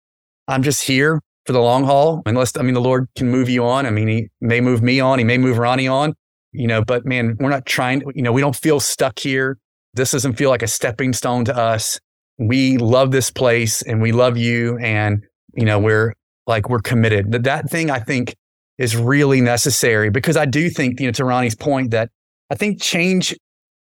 I'm 0.46 0.62
just 0.62 0.82
here 0.82 1.20
for 1.46 1.52
the 1.52 1.60
long 1.60 1.84
haul. 1.84 2.22
Unless, 2.26 2.56
I 2.56 2.62
mean, 2.62 2.74
the 2.74 2.80
Lord 2.80 3.08
can 3.16 3.30
move 3.30 3.48
you 3.48 3.64
on. 3.64 3.86
I 3.86 3.90
mean, 3.90 4.08
he 4.08 4.28
may 4.40 4.60
move 4.60 4.82
me 4.82 5.00
on. 5.00 5.18
He 5.18 5.24
may 5.24 5.38
move 5.38 5.58
Ronnie 5.58 5.88
on, 5.88 6.14
you 6.52 6.66
know, 6.66 6.84
but 6.84 7.06
man, 7.06 7.36
we're 7.38 7.50
not 7.50 7.66
trying, 7.66 8.02
you 8.14 8.22
know, 8.22 8.32
we 8.32 8.40
don't 8.40 8.56
feel 8.56 8.80
stuck 8.80 9.18
here. 9.18 9.58
This 9.94 10.10
doesn't 10.10 10.34
feel 10.34 10.50
like 10.50 10.62
a 10.62 10.68
stepping 10.68 11.12
stone 11.12 11.44
to 11.46 11.56
us. 11.56 11.98
We 12.38 12.78
love 12.78 13.10
this 13.10 13.30
place 13.30 13.82
and 13.82 14.00
we 14.00 14.12
love 14.12 14.36
you. 14.36 14.78
And, 14.78 15.24
you 15.54 15.64
know, 15.64 15.78
we're 15.78 16.14
like, 16.46 16.68
we're 16.68 16.80
committed. 16.80 17.32
That, 17.32 17.44
that 17.44 17.70
thing 17.70 17.90
I 17.90 17.98
think 17.98 18.36
is 18.78 18.96
really 18.96 19.40
necessary 19.40 20.08
because 20.08 20.36
I 20.36 20.44
do 20.44 20.70
think, 20.70 21.00
you 21.00 21.06
know, 21.06 21.12
to 21.12 21.24
Ronnie's 21.24 21.56
point 21.56 21.90
that 21.90 22.10
I 22.50 22.54
think 22.54 22.80
change 22.80 23.36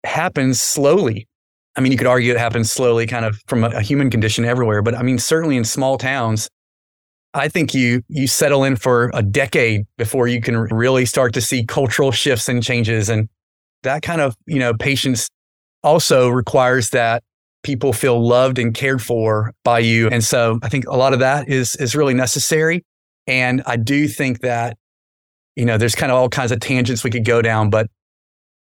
happens 0.04 0.60
slowly. 0.60 1.26
I 1.76 1.80
mean, 1.80 1.90
you 1.92 1.98
could 1.98 2.06
argue 2.06 2.32
it 2.32 2.38
happens 2.38 2.70
slowly, 2.70 3.06
kind 3.06 3.24
of 3.24 3.42
from 3.46 3.64
a, 3.64 3.68
a 3.68 3.80
human 3.80 4.10
condition 4.10 4.44
everywhere. 4.44 4.82
But 4.82 4.94
I 4.94 5.02
mean, 5.02 5.18
certainly 5.18 5.56
in 5.56 5.64
small 5.64 5.98
towns, 5.98 6.48
I 7.34 7.48
think 7.48 7.74
you 7.74 8.02
you 8.08 8.28
settle 8.28 8.62
in 8.62 8.76
for 8.76 9.10
a 9.12 9.22
decade 9.22 9.86
before 9.98 10.28
you 10.28 10.40
can 10.40 10.56
really 10.56 11.04
start 11.04 11.34
to 11.34 11.40
see 11.40 11.64
cultural 11.64 12.12
shifts 12.12 12.48
and 12.48 12.62
changes, 12.62 13.08
and 13.08 13.28
that 13.82 14.02
kind 14.02 14.20
of 14.20 14.36
you 14.46 14.58
know 14.58 14.72
patience 14.72 15.28
also 15.82 16.28
requires 16.28 16.90
that 16.90 17.22
people 17.64 17.92
feel 17.92 18.24
loved 18.24 18.58
and 18.58 18.74
cared 18.74 19.02
for 19.02 19.52
by 19.64 19.80
you. 19.80 20.08
And 20.08 20.22
so 20.22 20.60
I 20.62 20.68
think 20.68 20.86
a 20.86 20.96
lot 20.96 21.12
of 21.12 21.18
that 21.18 21.48
is 21.48 21.74
is 21.76 21.96
really 21.96 22.14
necessary. 22.14 22.84
And 23.26 23.62
I 23.66 23.76
do 23.76 24.06
think 24.06 24.40
that 24.40 24.76
you 25.56 25.64
know 25.64 25.76
there's 25.76 25.96
kind 25.96 26.12
of 26.12 26.18
all 26.18 26.28
kinds 26.28 26.52
of 26.52 26.60
tangents 26.60 27.02
we 27.02 27.10
could 27.10 27.24
go 27.24 27.42
down, 27.42 27.68
but 27.68 27.88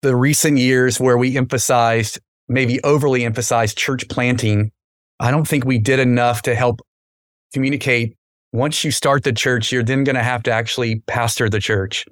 the 0.02 0.14
recent 0.14 0.58
years 0.58 1.00
where 1.00 1.16
we 1.16 1.36
emphasized 1.36 2.20
maybe 2.48 2.82
overly 2.82 3.24
emphasized 3.24 3.76
church 3.76 4.08
planting. 4.08 4.72
I 5.20 5.30
don't 5.30 5.46
think 5.46 5.64
we 5.64 5.78
did 5.78 5.98
enough 6.00 6.42
to 6.42 6.54
help 6.54 6.80
communicate. 7.52 8.16
Once 8.52 8.84
you 8.84 8.90
start 8.90 9.24
the 9.24 9.32
church, 9.32 9.70
you're 9.72 9.82
then 9.82 10.04
going 10.04 10.16
to 10.16 10.22
have 10.22 10.42
to 10.44 10.50
actually 10.50 11.00
pastor 11.06 11.48
the 11.48 11.60
church. 11.60 12.06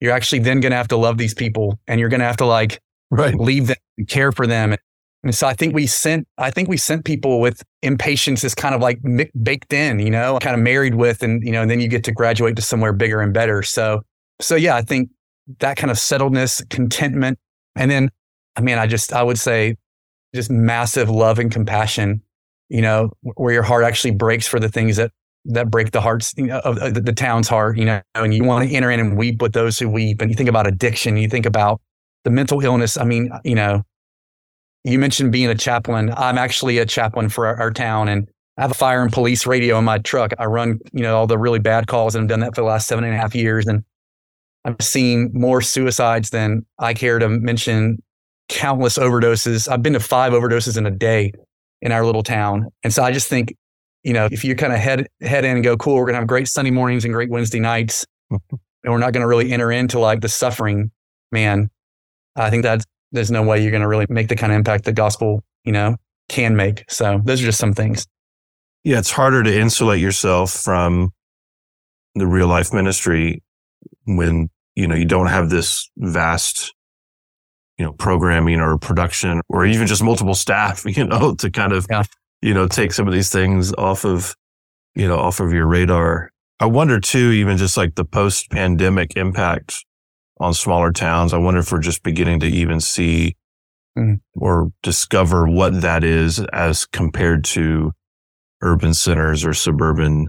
You're 0.00 0.12
actually 0.12 0.40
then 0.40 0.60
going 0.60 0.70
to 0.70 0.76
have 0.76 0.88
to 0.88 0.96
love 0.96 1.18
these 1.18 1.34
people 1.34 1.78
and 1.86 1.98
you're 1.98 2.08
going 2.08 2.20
to 2.20 2.26
have 2.26 2.36
to 2.38 2.46
like 2.46 2.80
right. 3.10 3.34
leave 3.34 3.68
them 3.68 3.76
and 3.96 4.06
care 4.06 4.32
for 4.32 4.46
them. 4.46 4.76
And 5.24 5.34
so 5.34 5.48
I 5.48 5.54
think 5.54 5.74
we 5.74 5.86
sent, 5.86 6.28
I 6.38 6.50
think 6.50 6.68
we 6.68 6.76
sent 6.76 7.04
people 7.04 7.40
with 7.40 7.62
impatience 7.82 8.44
is 8.44 8.54
kind 8.54 8.74
of 8.74 8.80
like 8.80 9.00
baked 9.42 9.72
in, 9.72 9.98
you 9.98 10.10
know, 10.10 10.38
kind 10.40 10.54
of 10.54 10.62
married 10.62 10.94
with, 10.94 11.22
and, 11.22 11.42
you 11.42 11.50
know, 11.50 11.62
and 11.62 11.70
then 11.70 11.80
you 11.80 11.88
get 11.88 12.04
to 12.04 12.12
graduate 12.12 12.54
to 12.56 12.62
somewhere 12.62 12.92
bigger 12.92 13.20
and 13.20 13.34
better. 13.34 13.62
So, 13.62 14.02
so 14.40 14.54
yeah, 14.54 14.76
I 14.76 14.82
think 14.82 15.10
that 15.58 15.76
kind 15.76 15.90
of 15.90 15.96
settledness, 15.96 16.66
contentment. 16.70 17.38
And 17.74 17.90
then 17.90 18.10
I 18.58 18.60
mean, 18.60 18.76
I 18.76 18.88
just, 18.88 19.12
I 19.12 19.22
would 19.22 19.38
say 19.38 19.76
just 20.34 20.50
massive 20.50 21.08
love 21.08 21.38
and 21.38 21.50
compassion, 21.50 22.20
you 22.68 22.82
know, 22.82 23.12
where 23.22 23.54
your 23.54 23.62
heart 23.62 23.84
actually 23.84 24.10
breaks 24.10 24.48
for 24.48 24.58
the 24.58 24.68
things 24.68 24.96
that, 24.96 25.12
that 25.44 25.70
break 25.70 25.92
the 25.92 26.00
hearts 26.00 26.34
you 26.36 26.48
know, 26.48 26.58
of, 26.58 26.94
the, 26.94 27.00
the 27.00 27.12
town's 27.12 27.46
heart, 27.48 27.78
you 27.78 27.84
know, 27.84 28.02
and 28.16 28.34
you 28.34 28.42
want 28.42 28.68
to 28.68 28.74
enter 28.74 28.90
in 28.90 28.98
and 28.98 29.16
weep 29.16 29.40
with 29.40 29.52
those 29.52 29.78
who 29.78 29.88
weep. 29.88 30.20
And 30.20 30.28
you 30.28 30.36
think 30.36 30.48
about 30.48 30.66
addiction, 30.66 31.16
you 31.16 31.28
think 31.28 31.46
about 31.46 31.80
the 32.24 32.30
mental 32.30 32.60
illness. 32.60 32.98
I 32.98 33.04
mean, 33.04 33.30
you 33.44 33.54
know, 33.54 33.84
you 34.82 34.98
mentioned 34.98 35.30
being 35.30 35.48
a 35.48 35.54
chaplain. 35.54 36.12
I'm 36.16 36.36
actually 36.36 36.78
a 36.78 36.86
chaplain 36.86 37.28
for 37.28 37.46
our, 37.46 37.56
our, 37.60 37.70
town 37.70 38.08
and 38.08 38.28
I 38.56 38.62
have 38.62 38.72
a 38.72 38.74
fire 38.74 39.02
and 39.02 39.12
police 39.12 39.46
radio 39.46 39.78
in 39.78 39.84
my 39.84 39.98
truck. 39.98 40.32
I 40.36 40.46
run, 40.46 40.80
you 40.92 41.02
know, 41.02 41.16
all 41.16 41.28
the 41.28 41.38
really 41.38 41.60
bad 41.60 41.86
calls 41.86 42.16
and 42.16 42.24
I've 42.24 42.28
done 42.28 42.40
that 42.40 42.56
for 42.56 42.62
the 42.62 42.66
last 42.66 42.88
seven 42.88 43.04
and 43.04 43.14
a 43.14 43.16
half 43.16 43.36
years. 43.36 43.68
And 43.68 43.84
I've 44.64 44.76
seen 44.80 45.30
more 45.32 45.62
suicides 45.62 46.30
than 46.30 46.66
I 46.80 46.92
care 46.92 47.20
to 47.20 47.28
mention 47.28 48.02
countless 48.48 48.98
overdoses. 48.98 49.70
I've 49.70 49.82
been 49.82 49.92
to 49.92 50.00
five 50.00 50.32
overdoses 50.32 50.76
in 50.76 50.86
a 50.86 50.90
day 50.90 51.32
in 51.80 51.92
our 51.92 52.04
little 52.04 52.22
town. 52.22 52.68
And 52.82 52.92
so 52.92 53.02
I 53.02 53.12
just 53.12 53.28
think, 53.28 53.54
you 54.02 54.12
know, 54.12 54.28
if 54.30 54.44
you 54.44 54.54
kind 54.56 54.72
of 54.72 54.78
head 54.78 55.06
head 55.20 55.44
in 55.44 55.56
and 55.56 55.64
go, 55.64 55.76
cool, 55.76 55.96
we're 55.96 56.06
gonna 56.06 56.18
have 56.18 56.26
great 56.26 56.48
Sunday 56.48 56.70
mornings 56.70 57.04
and 57.04 57.12
great 57.12 57.30
Wednesday 57.30 57.60
nights, 57.60 58.04
and 58.30 58.40
we're 58.84 58.98
not 58.98 59.12
gonna 59.12 59.26
really 59.26 59.52
enter 59.52 59.70
into 59.70 59.98
like 59.98 60.20
the 60.20 60.28
suffering, 60.28 60.90
man. 61.30 61.70
I 62.36 62.50
think 62.50 62.62
that 62.62 62.84
there's 63.12 63.30
no 63.30 63.42
way 63.42 63.62
you're 63.62 63.72
gonna 63.72 63.88
really 63.88 64.06
make 64.08 64.28
the 64.28 64.36
kind 64.36 64.52
of 64.52 64.56
impact 64.56 64.84
the 64.84 64.92
gospel, 64.92 65.42
you 65.64 65.72
know, 65.72 65.96
can 66.28 66.56
make. 66.56 66.84
So 66.88 67.20
those 67.24 67.42
are 67.42 67.46
just 67.46 67.58
some 67.58 67.74
things. 67.74 68.06
Yeah, 68.84 68.98
it's 68.98 69.10
harder 69.10 69.42
to 69.42 69.58
insulate 69.60 70.00
yourself 70.00 70.52
from 70.52 71.10
the 72.14 72.26
real 72.26 72.46
life 72.46 72.72
ministry 72.72 73.42
when 74.04 74.48
you 74.74 74.86
know 74.86 74.94
you 74.94 75.04
don't 75.04 75.26
have 75.26 75.50
this 75.50 75.90
vast 75.96 76.72
you 77.78 77.84
know, 77.84 77.92
programming 77.92 78.60
or 78.60 78.76
production 78.76 79.40
or 79.48 79.64
even 79.64 79.86
just 79.86 80.02
multiple 80.02 80.34
staff, 80.34 80.84
you 80.96 81.04
know, 81.04 81.34
to 81.36 81.50
kind 81.50 81.72
of, 81.72 81.86
yeah. 81.90 82.02
you 82.42 82.52
know, 82.52 82.66
take 82.66 82.92
some 82.92 83.06
of 83.06 83.14
these 83.14 83.30
things 83.30 83.72
off 83.74 84.04
of, 84.04 84.34
you 84.94 85.06
know, 85.06 85.18
off 85.18 85.40
of 85.40 85.52
your 85.52 85.66
radar. 85.66 86.30
I 86.60 86.66
wonder 86.66 86.98
too, 86.98 87.30
even 87.30 87.56
just 87.56 87.76
like 87.76 87.94
the 87.94 88.04
post 88.04 88.50
pandemic 88.50 89.16
impact 89.16 89.84
on 90.40 90.54
smaller 90.54 90.92
towns. 90.92 91.32
I 91.32 91.38
wonder 91.38 91.60
if 91.60 91.70
we're 91.70 91.78
just 91.78 92.02
beginning 92.02 92.40
to 92.40 92.46
even 92.46 92.80
see 92.80 93.36
mm. 93.96 94.20
or 94.34 94.72
discover 94.82 95.48
what 95.48 95.80
that 95.82 96.02
is 96.02 96.40
as 96.52 96.84
compared 96.84 97.44
to 97.44 97.92
urban 98.60 98.94
centers 98.94 99.44
or 99.44 99.54
suburban 99.54 100.28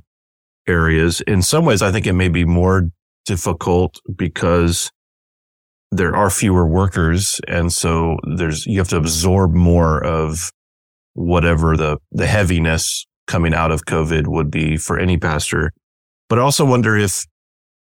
areas. 0.68 1.22
In 1.22 1.42
some 1.42 1.66
ways, 1.66 1.82
I 1.82 1.92
think 1.92 2.06
it 2.06 2.14
may 2.14 2.30
be 2.30 2.46
more 2.46 2.90
difficult 3.26 4.00
because 4.16 4.92
there 5.92 6.16
are 6.16 6.30
fewer 6.30 6.66
workers. 6.66 7.42
And 7.48 7.74
so 7.74 8.18
there's, 8.36 8.66
you 8.66 8.78
have 8.80 8.90
to 8.90 8.98
absorb 8.98 9.54
more 9.54 10.04
of 10.04 10.52
whatever 11.14 11.76
the, 11.76 11.98
the 12.12 12.28
heaviness 12.28 13.06
coming 13.28 13.54
out 13.54 13.72
of 13.72 13.86
COVID 13.86 14.28
would 14.28 14.52
be 14.52 14.78
for 14.78 15.00
any 15.00 15.18
pastor. 15.18 15.72
But 16.30 16.40
I 16.40 16.42
also 16.44 16.66
wonder 16.66 16.96
if 16.96 17.26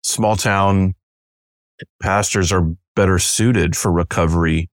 small 0.03 0.37
town 0.37 0.95
pastors 2.03 2.53
are 2.53 2.73
better 2.95 3.19
suited 3.19 3.77
for 3.77 3.93
recovery 3.93 4.69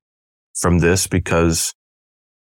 from 0.56 0.80
this 0.80 1.08
because 1.08 1.74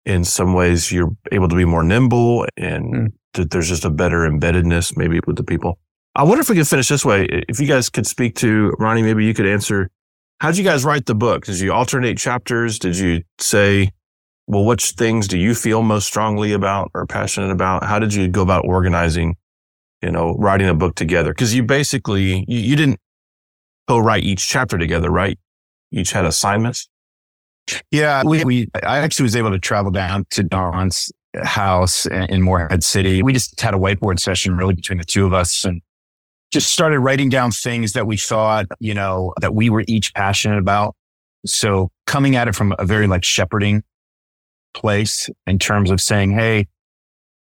in 0.05 0.23
some 0.23 0.53
ways 0.53 0.91
you're 0.91 1.11
able 1.31 1.49
to 1.49 1.55
be 1.55 1.65
more 1.65 1.83
nimble 1.83 2.45
and 2.55 2.93
mm. 2.93 3.07
that 3.33 3.51
there's 3.51 3.67
just 3.67 3.83
a 3.83 3.89
better 3.89 4.19
embeddedness 4.19 4.95
maybe 4.95 5.19
with 5.27 5.35
the 5.35 5.43
people. 5.43 5.79
I 6.15 6.23
wonder 6.23 6.41
if 6.41 6.49
we 6.49 6.55
could 6.55 6.67
finish 6.67 6.87
this 6.87 7.05
way. 7.05 7.25
If 7.49 7.59
you 7.59 7.67
guys 7.67 7.89
could 7.89 8.07
speak 8.07 8.35
to 8.37 8.73
Ronnie, 8.79 9.03
maybe 9.03 9.25
you 9.25 9.33
could 9.33 9.45
answer 9.45 9.89
How'd 10.39 10.57
you 10.57 10.63
guys 10.63 10.85
write 10.85 11.07
the 11.07 11.15
book? 11.15 11.45
Did 11.45 11.59
you 11.59 11.73
alternate 11.73 12.17
chapters? 12.17 12.77
Did 12.77 12.95
you 12.97 13.23
say, 13.39 13.91
well, 14.45 14.65
which 14.65 14.91
things 14.91 15.27
do 15.27 15.37
you 15.37 15.55
feel 15.55 15.81
most 15.81 16.05
strongly 16.05 16.53
about 16.53 16.91
or 16.93 17.07
passionate 17.07 17.49
about? 17.49 17.83
How 17.83 17.97
did 17.97 18.13
you 18.13 18.27
go 18.27 18.43
about 18.43 18.63
organizing, 18.65 19.35
you 20.03 20.11
know, 20.11 20.35
writing 20.37 20.69
a 20.69 20.75
book 20.75 20.93
together? 20.93 21.33
Cause 21.33 21.53
you 21.53 21.63
basically, 21.63 22.45
you, 22.47 22.59
you 22.59 22.75
didn't 22.75 22.99
co-write 23.87 24.23
each 24.23 24.47
chapter 24.47 24.77
together, 24.77 25.09
right? 25.09 25.39
Each 25.91 26.11
had 26.11 26.25
assignments. 26.25 26.87
Yeah, 27.89 28.23
we, 28.23 28.45
we, 28.45 28.67
I 28.83 28.99
actually 28.99 29.23
was 29.23 29.35
able 29.35 29.51
to 29.51 29.59
travel 29.59 29.89
down 29.89 30.25
to 30.31 30.43
Don's 30.43 31.11
house 31.43 32.05
in 32.05 32.43
Morehead 32.43 32.83
City. 32.83 33.23
We 33.23 33.33
just 33.33 33.59
had 33.59 33.73
a 33.73 33.77
whiteboard 33.77 34.19
session 34.19 34.55
really 34.55 34.75
between 34.75 34.99
the 34.99 35.03
two 35.03 35.25
of 35.25 35.33
us 35.33 35.65
and 35.65 35.81
just 36.51 36.71
started 36.71 36.99
writing 36.99 37.29
down 37.29 37.51
things 37.51 37.93
that 37.93 38.07
we 38.07 38.17
thought, 38.17 38.67
you 38.79 38.93
know, 38.93 39.33
that 39.41 39.53
we 39.53 39.69
were 39.69 39.83
each 39.87 40.13
passionate 40.13 40.59
about. 40.59 40.95
So 41.45 41.89
coming 42.05 42.35
at 42.35 42.47
it 42.47 42.55
from 42.55 42.73
a 42.79 42.85
very 42.85 43.07
like 43.07 43.23
shepherding 43.23 43.83
place 44.73 45.29
in 45.45 45.59
terms 45.59 45.91
of 45.91 45.99
saying, 45.99 46.31
Hey, 46.31 46.67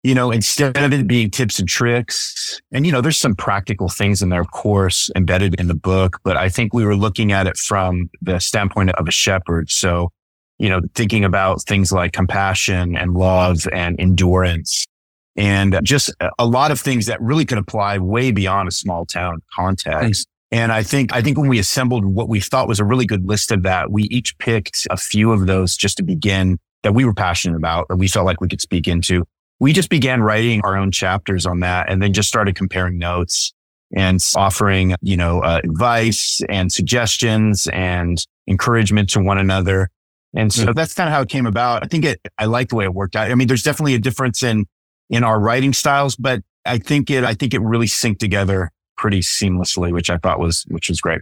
you 0.03 0.15
know, 0.15 0.31
instead 0.31 0.77
of 0.77 0.93
it 0.93 1.09
being 1.09 1.31
tips 1.31 1.59
and 1.59 1.69
tricks, 1.69 2.61
and 2.73 2.87
you 2.87 2.93
know, 2.93 3.01
there's 3.01 3.19
some 3.19 3.35
practical 3.35 3.89
things 3.89 4.23
in 4.23 4.29
there, 4.29 4.41
of 4.41 4.51
course, 4.53 5.11
embedded 5.17 5.57
in 5.59 5.67
the 5.67 5.75
book, 5.75 6.19
but 6.23 6.37
I 6.37 6.49
think 6.49 6.73
we 6.73 6.85
were 6.85 6.97
looking 6.97 7.33
at 7.33 7.47
it 7.47 7.57
from 7.57 8.09
the 8.23 8.39
standpoint 8.39 8.91
of 8.91 9.09
a 9.09 9.11
shepherd. 9.11 9.69
So, 9.69 10.13
you 10.59 10.69
know, 10.69 10.81
thinking 10.95 11.25
about 11.25 11.63
things 11.63 11.91
like 11.91 12.13
compassion 12.13 12.97
and 12.97 13.15
love 13.15 13.67
and 13.73 13.99
endurance 13.99 14.87
and 15.37 15.79
just 15.83 16.13
a 16.39 16.47
lot 16.47 16.71
of 16.71 16.81
things 16.81 17.07
that 17.07 17.21
really 17.21 17.45
could 17.45 17.59
apply 17.59 17.99
way 17.99 18.31
beyond 18.31 18.69
a 18.69 18.73
small 18.73 19.05
town 19.05 19.43
context. 19.55 20.27
And 20.51 20.73
I 20.73 20.83
think, 20.83 21.13
I 21.13 21.23
think 21.23 21.37
when 21.37 21.49
we 21.49 21.59
assembled 21.59 22.05
what 22.05 22.29
we 22.29 22.41
thought 22.41 22.69
was 22.69 22.81
a 22.81 22.85
really 22.85 23.05
good 23.05 23.27
list 23.27 23.51
of 23.51 23.63
that, 23.65 23.91
we 23.91 24.05
each 24.05 24.39
picked 24.39 24.87
a 24.91 24.97
few 24.97 25.33
of 25.33 25.47
those 25.47 25.77
just 25.77 25.97
to 25.99 26.03
begin 26.03 26.59
that 26.83 26.93
we 26.93 27.05
were 27.05 27.15
passionate 27.15 27.57
about 27.57 27.89
that 27.89 27.97
we 27.97 28.09
felt 28.09 28.27
like 28.27 28.41
we 28.41 28.49
could 28.49 28.61
speak 28.61 28.87
into. 28.87 29.25
We 29.59 29.73
just 29.73 29.91
began 29.91 30.23
writing 30.23 30.61
our 30.63 30.77
own 30.77 30.93
chapters 30.93 31.47
on 31.47 31.61
that 31.61 31.91
and 31.91 32.01
then 32.01 32.13
just 32.13 32.29
started 32.29 32.55
comparing 32.55 32.99
notes 32.99 33.53
and 33.95 34.21
offering, 34.37 34.95
you 35.03 35.17
know, 35.17 35.41
uh, 35.41 35.61
advice 35.65 36.41
and 36.49 36.71
suggestions 36.71 37.67
and 37.73 38.25
encouragement 38.47 39.11
to 39.11 39.21
one 39.21 39.39
another. 39.39 39.89
And 40.35 40.53
so 40.53 40.65
mm-hmm. 40.65 40.73
that's 40.73 40.95
kind 40.95 41.09
of 41.09 41.15
how 41.15 41.23
it 41.23 41.29
came 41.29 41.47
about. 41.47 41.83
I 41.83 41.87
think 41.87 42.05
it, 42.05 42.21
I 42.39 42.45
like 42.45 42.69
the 42.69 42.77
way 42.77 42.85
it 42.85 42.95
worked 42.95 43.17
out. 43.17 43.31
I 43.31 43.35
mean, 43.35 43.49
there's 43.49 43.63
definitely 43.63 43.95
a 43.95 43.99
difference 43.99 44.43
in 44.43 44.67
in 45.11 45.25
our 45.25 45.39
writing 45.39 45.73
styles, 45.73 46.17
but 46.17 46.43
I 46.65 46.79
think 46.79 47.11
it, 47.11 47.25
I 47.25 47.35
think 47.35 47.55
it 47.55 47.61
really 47.61 47.87
synced 47.87 48.19
together 48.19 48.73
pretty 48.97 49.21
seamlessly, 49.21 49.93
which 49.93 50.11
I 50.11 50.19
thought 50.19 50.39
was, 50.39 50.65
which 50.69 50.89
was 50.89 51.01
great. 51.01 51.21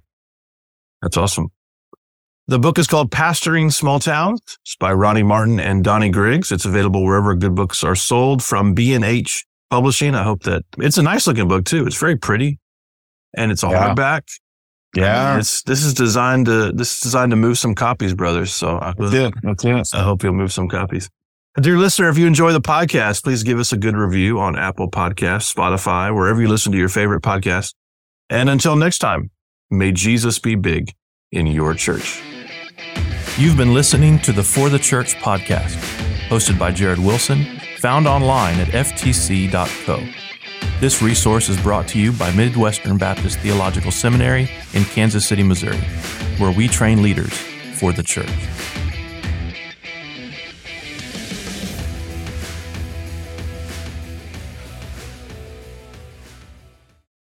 That's 1.03 1.17
awesome. 1.17 1.49
The 2.47 2.59
book 2.59 2.79
is 2.79 2.87
called 2.87 3.11
Pastoring 3.11 3.73
Small 3.73 3.99
Towns. 3.99 4.41
It's 4.65 4.77
by 4.77 4.93
Ronnie 4.93 5.23
Martin 5.23 5.59
and 5.59 5.83
Donnie 5.83 6.11
Griggs. 6.11 6.53
It's 6.53 6.67
available 6.67 7.03
wherever 7.03 7.35
good 7.35 7.55
books 7.55 7.83
are 7.83 7.97
sold 7.97 8.43
from 8.43 8.75
B&H 8.75 9.47
Publishing. 9.71 10.15
I 10.15 10.23
hope 10.23 10.43
that 10.43 10.63
it's 10.79 10.99
a 10.99 11.03
nice 11.03 11.27
looking 11.27 11.49
book 11.49 11.65
too. 11.65 11.87
It's 11.87 11.99
very 11.99 12.17
pretty 12.17 12.59
and 13.35 13.51
it's 13.51 13.63
a 13.63 13.69
yeah. 13.69 13.95
hardback. 13.95 14.23
Yeah. 14.95 15.25
I 15.25 15.31
mean, 15.33 15.41
it's, 15.41 15.63
this 15.63 15.85
is 15.85 15.95
designed 15.95 16.47
to, 16.47 16.71
this 16.73 16.95
is 16.95 17.01
designed 17.01 17.31
to 17.31 17.37
move 17.37 17.59
some 17.59 17.75
copies, 17.75 18.15
brothers. 18.15 18.55
So 18.55 18.79
I, 18.79 18.93
That's 18.97 19.15
it. 19.15 19.35
That's 19.43 19.65
it. 19.65 19.99
I 19.99 20.03
hope 20.03 20.23
you'll 20.23 20.35
move 20.35 20.53
some 20.53 20.69
copies. 20.69 21.09
Dear 21.61 21.79
listener, 21.79 22.09
if 22.09 22.19
you 22.19 22.27
enjoy 22.27 22.53
the 22.53 22.61
podcast, 22.61 23.23
please 23.23 23.45
give 23.45 23.61
us 23.61 23.73
a 23.73 23.77
good 23.77 23.95
review 23.95 24.41
on 24.41 24.59
Apple 24.59 24.91
Podcasts, 24.91 25.55
Spotify, 25.55 26.13
wherever 26.13 26.43
you 26.43 26.49
listen 26.49 26.73
to 26.73 26.79
your 26.79 26.89
favorite 26.89 27.23
podcast. 27.23 27.75
And 28.29 28.51
until 28.51 28.75
next 28.75 28.99
time, 28.99 29.31
may 29.71 29.93
Jesus 29.93 30.41
be 30.41 30.57
big 30.57 30.93
in 31.31 31.47
your 31.47 31.73
church. 31.75 32.21
You've 33.39 33.57
been 33.57 33.73
listening 33.73 34.19
to 34.23 34.33
the 34.33 34.43
For 34.43 34.69
the 34.69 34.81
Church 34.81 35.15
podcast, 35.15 35.77
hosted 36.27 36.59
by 36.59 36.73
Jared 36.73 36.99
Wilson, 36.99 37.45
found 37.79 38.09
online 38.09 38.59
at 38.59 38.67
ftc.co. 38.71 40.05
This 40.81 41.03
resource 41.03 41.49
is 41.49 41.61
brought 41.63 41.87
to 41.89 42.01
you 42.01 42.11
by 42.11 42.33
Midwestern 42.33 42.99
Baptist 42.99 43.39
Theological 43.39 43.93
Seminary 43.93 44.51
in 44.73 44.85
Kansas 44.87 45.25
City, 45.25 45.45
Missouri, 45.45 45.79
where 46.39 46.51
we 46.51 46.67
train 46.67 47.01
leaders 47.01 47.33
for 47.79 47.93
the 47.93 48.03
church. 48.03 48.29